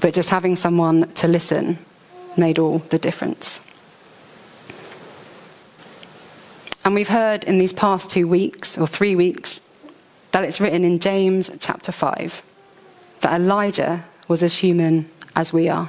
But 0.00 0.14
just 0.14 0.30
having 0.30 0.56
someone 0.56 1.08
to 1.14 1.28
listen 1.28 1.78
made 2.36 2.58
all 2.58 2.78
the 2.78 2.98
difference. 2.98 3.60
And 6.84 6.94
we've 6.94 7.08
heard 7.08 7.44
in 7.44 7.58
these 7.58 7.72
past 7.72 8.10
two 8.10 8.26
weeks 8.26 8.76
or 8.76 8.86
three 8.86 9.14
weeks 9.14 9.60
that 10.32 10.44
it's 10.44 10.60
written 10.60 10.84
in 10.84 10.98
James 10.98 11.50
chapter 11.60 11.92
5 11.92 12.42
that 13.20 13.40
Elijah 13.40 14.04
was 14.26 14.42
as 14.42 14.56
human 14.56 15.08
as 15.36 15.52
we 15.52 15.68
are. 15.68 15.88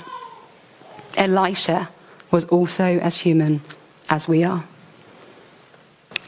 Elisha 1.18 1.90
was 2.34 2.46
also 2.46 2.98
as 3.00 3.20
human 3.20 3.62
as 4.10 4.28
we 4.28 4.44
are. 4.44 4.64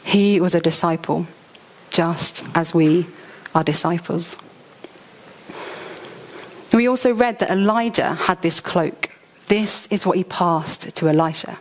He 0.03 0.39
was 0.39 0.53
a 0.53 0.61
disciple, 0.61 1.25
just 1.89 2.45
as 2.53 2.75
we 2.75 3.07
are 3.55 3.63
disciples. 3.63 4.37
We 6.71 6.87
also 6.87 7.11
read 7.11 7.39
that 7.39 7.49
Elijah 7.49 8.13
had 8.13 8.43
this 8.43 8.59
cloak. 8.59 9.09
This 9.47 9.87
is 9.87 10.05
what 10.05 10.17
he 10.17 10.23
passed 10.23 10.95
to 10.95 11.09
Elisha. 11.09 11.57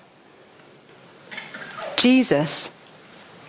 Jesus 1.97 2.71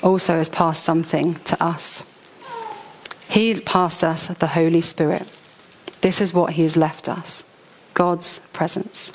also 0.02 0.38
has 0.38 0.48
passed 0.48 0.86
something 0.86 1.34
to 1.46 1.62
us. 1.62 2.06
He 3.28 3.60
passed 3.60 4.02
us 4.02 4.28
the 4.28 4.48
Holy 4.48 4.82
Spirit. 4.82 5.28
This 6.00 6.22
is 6.22 6.34
what 6.34 6.54
he 6.54 6.62
has 6.62 6.78
left 6.78 7.10
us 7.10 7.44
God's 7.94 8.40
presence. 8.54 9.12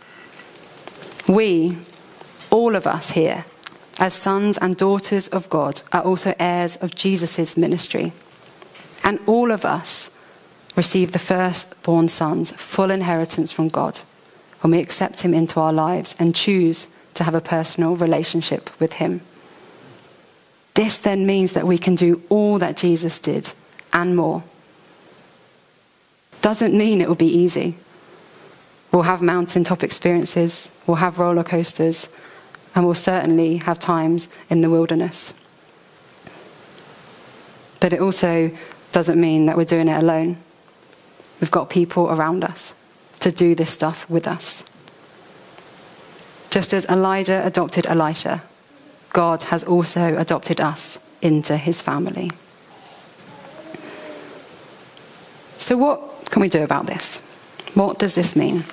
We, 1.30 1.76
all 2.50 2.74
of 2.74 2.88
us 2.88 3.12
here, 3.12 3.44
as 4.00 4.14
sons 4.14 4.58
and 4.58 4.76
daughters 4.76 5.28
of 5.28 5.48
God, 5.48 5.80
are 5.92 6.02
also 6.02 6.34
heirs 6.40 6.74
of 6.78 6.96
Jesus' 6.96 7.56
ministry. 7.56 8.12
And 9.04 9.20
all 9.28 9.52
of 9.52 9.64
us 9.64 10.10
receive 10.74 11.12
the 11.12 11.20
firstborn 11.20 12.08
son's 12.08 12.50
full 12.50 12.90
inheritance 12.90 13.52
from 13.52 13.68
God 13.68 14.00
when 14.60 14.72
we 14.72 14.80
accept 14.80 15.20
him 15.20 15.32
into 15.32 15.60
our 15.60 15.72
lives 15.72 16.16
and 16.18 16.34
choose 16.34 16.88
to 17.14 17.22
have 17.22 17.36
a 17.36 17.40
personal 17.40 17.94
relationship 17.94 18.68
with 18.80 18.94
him. 18.94 19.20
This 20.74 20.98
then 20.98 21.26
means 21.26 21.52
that 21.52 21.66
we 21.66 21.78
can 21.78 21.94
do 21.94 22.22
all 22.28 22.58
that 22.58 22.76
Jesus 22.76 23.20
did 23.20 23.52
and 23.92 24.16
more. 24.16 24.42
Doesn't 26.42 26.76
mean 26.76 27.00
it 27.00 27.06
will 27.06 27.14
be 27.14 27.26
easy. 27.26 27.76
We'll 28.92 29.03
have 29.03 29.22
mountaintop 29.22 29.83
experiences, 29.83 30.70
we'll 30.87 30.96
have 30.96 31.18
roller 31.18 31.44
coasters, 31.44 32.09
and 32.74 32.85
we'll 32.85 32.94
certainly 32.94 33.59
have 33.59 33.79
times 33.79 34.29
in 34.48 34.62
the 34.62 34.70
wilderness. 34.70 35.33
But 37.79 37.92
it 37.92 38.00
also 38.00 38.50
doesn't 38.92 39.20
mean 39.20 39.46
that 39.46 39.57
we're 39.57 39.64
doing 39.64 39.88
it 39.88 40.03
alone. 40.03 40.38
We've 41.40 41.50
got 41.50 41.70
people 41.70 42.11
around 42.11 42.44
us 42.44 42.74
to 43.20 43.31
do 43.31 43.55
this 43.55 43.70
stuff 43.70 44.09
with 44.11 44.26
us. 44.26 44.64
Just 46.50 46.74
as 46.74 46.85
Elijah 46.87 47.44
adopted 47.46 47.87
Elisha, 47.87 48.42
God 49.12 49.44
has 49.44 49.62
also 49.62 50.16
adopted 50.16 50.61
us 50.61 50.98
into 51.22 51.57
his 51.57 51.81
family. 51.81 52.31
So, 55.59 55.76
what 55.76 56.31
can 56.31 56.42
we 56.42 56.48
do 56.48 56.62
about 56.62 56.87
this? 56.87 57.18
What 57.74 57.98
does 57.98 58.14
this 58.14 58.35
mean? 58.35 58.64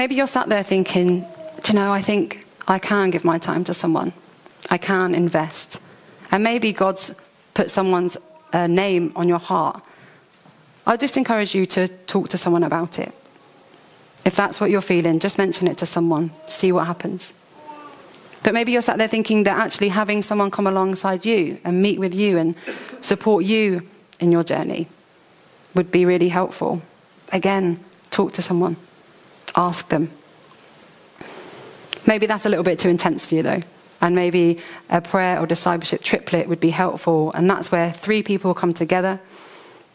Maybe 0.00 0.14
you're 0.14 0.26
sat 0.26 0.48
there 0.48 0.62
thinking, 0.62 1.26
do 1.62 1.72
you 1.72 1.74
know, 1.74 1.92
I 1.92 2.00
think 2.00 2.46
I 2.66 2.78
can 2.78 3.10
give 3.10 3.22
my 3.22 3.36
time 3.36 3.64
to 3.64 3.74
someone. 3.74 4.14
I 4.70 4.78
can 4.78 5.14
invest. 5.14 5.78
And 6.30 6.42
maybe 6.42 6.72
God's 6.72 7.14
put 7.52 7.70
someone's 7.70 8.16
uh, 8.54 8.66
name 8.66 9.12
on 9.14 9.28
your 9.28 9.38
heart. 9.38 9.82
I'd 10.86 11.00
just 11.00 11.18
encourage 11.18 11.54
you 11.54 11.66
to 11.66 11.88
talk 12.06 12.30
to 12.30 12.38
someone 12.38 12.62
about 12.62 12.98
it. 12.98 13.12
If 14.24 14.34
that's 14.34 14.58
what 14.58 14.70
you're 14.70 14.80
feeling, 14.80 15.18
just 15.18 15.36
mention 15.36 15.68
it 15.68 15.76
to 15.76 15.84
someone, 15.84 16.30
see 16.46 16.72
what 16.72 16.86
happens. 16.86 17.34
But 18.42 18.54
maybe 18.54 18.72
you're 18.72 18.80
sat 18.80 18.96
there 18.96 19.06
thinking 19.06 19.42
that 19.42 19.58
actually 19.58 19.90
having 19.90 20.22
someone 20.22 20.50
come 20.50 20.66
alongside 20.66 21.26
you 21.26 21.58
and 21.62 21.82
meet 21.82 22.00
with 22.00 22.14
you 22.14 22.38
and 22.38 22.54
support 23.02 23.44
you 23.44 23.86
in 24.18 24.32
your 24.32 24.44
journey 24.44 24.88
would 25.74 25.92
be 25.92 26.06
really 26.06 26.30
helpful. 26.30 26.80
Again, 27.34 27.84
talk 28.10 28.32
to 28.32 28.40
someone, 28.40 28.76
ask 29.68 29.88
them. 29.88 30.10
Maybe 32.06 32.26
that's 32.26 32.46
a 32.46 32.48
little 32.48 32.64
bit 32.64 32.78
too 32.78 32.88
intense 32.88 33.26
for 33.26 33.34
you, 33.34 33.42
though. 33.42 33.62
And 34.00 34.14
maybe 34.14 34.58
a 34.88 35.00
prayer 35.00 35.38
or 35.38 35.46
discipleship 35.46 36.02
triplet 36.02 36.48
would 36.48 36.60
be 36.60 36.70
helpful. 36.70 37.32
And 37.32 37.48
that's 37.48 37.70
where 37.70 37.92
three 37.92 38.22
people 38.22 38.54
come 38.54 38.72
together. 38.72 39.20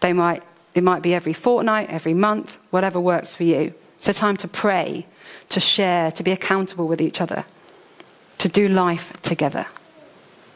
They 0.01 0.13
might, 0.13 0.43
it 0.75 0.83
might 0.83 1.01
be 1.01 1.15
every 1.15 1.33
fortnight, 1.33 1.89
every 1.89 2.13
month, 2.13 2.59
whatever 2.69 2.99
works 2.99 3.33
for 3.33 3.43
you. 3.43 3.73
It's 3.97 4.07
a 4.07 4.13
time 4.13 4.37
to 4.37 4.47
pray, 4.47 5.07
to 5.49 5.59
share, 5.59 6.11
to 6.11 6.23
be 6.23 6.31
accountable 6.31 6.87
with 6.87 7.01
each 7.01 7.19
other, 7.19 7.43
to 8.37 8.47
do 8.47 8.67
life 8.67 9.19
together. 9.23 9.65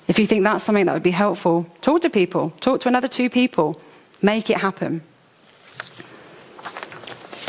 If 0.08 0.20
you 0.20 0.28
think 0.28 0.44
that's 0.44 0.64
something 0.64 0.86
that 0.86 0.94
would 0.94 1.04
be 1.04 1.12
helpful, 1.26 1.66
talk 1.82 2.02
to 2.04 2.10
people, 2.10 2.52
talk 2.60 2.82
to 2.82 2.88
another 2.88 3.08
two 3.08 3.30
people, 3.30 3.82
make 4.22 4.50
it 4.50 4.58
happen. 4.58 5.02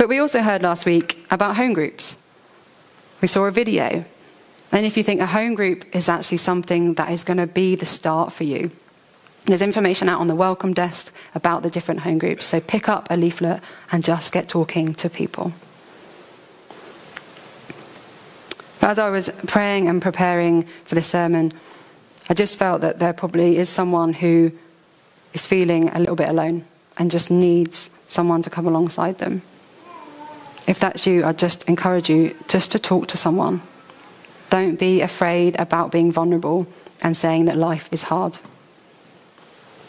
But 0.00 0.08
we 0.08 0.18
also 0.18 0.40
heard 0.40 0.62
last 0.62 0.86
week 0.86 1.26
about 1.30 1.56
home 1.56 1.74
groups. 1.74 2.16
We 3.20 3.28
saw 3.28 3.44
a 3.44 3.50
video. 3.50 4.06
And 4.72 4.86
if 4.86 4.96
you 4.96 5.02
think 5.02 5.20
a 5.20 5.26
home 5.26 5.54
group 5.54 5.84
is 5.94 6.08
actually 6.08 6.38
something 6.38 6.94
that 6.94 7.10
is 7.12 7.22
going 7.22 7.36
to 7.36 7.46
be 7.46 7.74
the 7.74 7.84
start 7.84 8.32
for 8.32 8.44
you, 8.44 8.70
there's 9.44 9.60
information 9.60 10.08
out 10.08 10.18
on 10.18 10.26
the 10.26 10.34
welcome 10.34 10.72
desk 10.72 11.14
about 11.34 11.62
the 11.62 11.68
different 11.68 12.00
home 12.00 12.16
groups. 12.16 12.46
So 12.46 12.60
pick 12.62 12.88
up 12.88 13.08
a 13.10 13.16
leaflet 13.18 13.60
and 13.92 14.02
just 14.02 14.32
get 14.32 14.48
talking 14.48 14.94
to 14.94 15.10
people. 15.10 15.52
As 18.80 18.98
I 18.98 19.10
was 19.10 19.28
praying 19.46 19.86
and 19.86 20.00
preparing 20.00 20.62
for 20.86 20.94
this 20.94 21.08
sermon, 21.08 21.52
I 22.30 22.32
just 22.32 22.56
felt 22.56 22.80
that 22.80 23.00
there 23.00 23.12
probably 23.12 23.58
is 23.58 23.68
someone 23.68 24.14
who 24.14 24.52
is 25.34 25.44
feeling 25.46 25.90
a 25.90 25.98
little 25.98 26.16
bit 26.16 26.30
alone 26.30 26.64
and 26.96 27.10
just 27.10 27.30
needs 27.30 27.90
someone 28.08 28.40
to 28.40 28.48
come 28.48 28.66
alongside 28.66 29.18
them. 29.18 29.42
If 30.70 30.78
that's 30.78 31.04
you, 31.04 31.24
I 31.24 31.32
just 31.32 31.68
encourage 31.68 32.08
you 32.08 32.36
just 32.46 32.70
to 32.70 32.78
talk 32.78 33.08
to 33.08 33.16
someone. 33.16 33.60
Don't 34.50 34.78
be 34.78 35.00
afraid 35.00 35.58
about 35.58 35.90
being 35.90 36.12
vulnerable 36.12 36.68
and 37.02 37.16
saying 37.16 37.46
that 37.46 37.56
life 37.56 37.88
is 37.90 38.02
hard. 38.02 38.38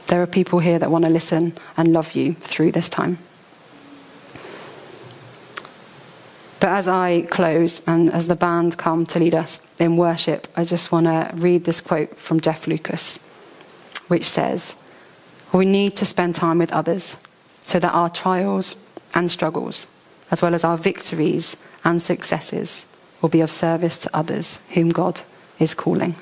There 0.08 0.24
are 0.24 0.28
people 0.28 0.58
here 0.58 0.80
that 0.80 0.90
want 0.90 1.06
to 1.06 1.12
listen 1.12 1.54
and 1.78 1.94
love 1.94 2.16
you 2.16 2.34
through 2.34 2.72
this 2.72 2.90
time. 2.90 3.20
But 6.60 6.70
as 6.70 6.88
I 6.88 7.28
close 7.30 7.84
and 7.86 8.12
as 8.12 8.28
the 8.28 8.36
band 8.36 8.80
come 8.80 9.06
to 9.06 9.20
lead 9.20 9.36
us 9.36 9.62
in 9.78 9.98
worship, 9.98 10.48
I 10.56 10.64
just 10.64 10.92
want 10.92 11.06
to 11.06 11.30
read 11.36 11.66
this 11.66 11.80
quote 11.80 12.18
from 12.18 12.40
Jeff 12.40 12.66
Lucas, 12.66 13.18
which 14.08 14.26
says, 14.26 14.76
We 15.54 15.64
need 15.66 15.96
to 15.98 16.08
spend 16.08 16.34
time 16.34 16.58
with 16.58 16.74
others 16.74 17.18
so 17.62 17.78
that 17.78 17.94
our 17.94 18.10
trials 18.10 18.76
and 19.14 19.30
struggles, 19.30 19.86
as 20.32 20.42
well 20.42 20.56
as 20.56 20.64
our 20.64 20.78
victories 20.78 21.58
and 21.84 22.02
successes, 22.02 22.88
will 23.22 23.30
be 23.30 23.42
of 23.42 23.52
service 23.52 24.00
to 24.00 24.10
others 24.16 24.60
whom 24.70 24.90
God 24.90 25.22
is 25.60 25.74
calling. 25.74 26.16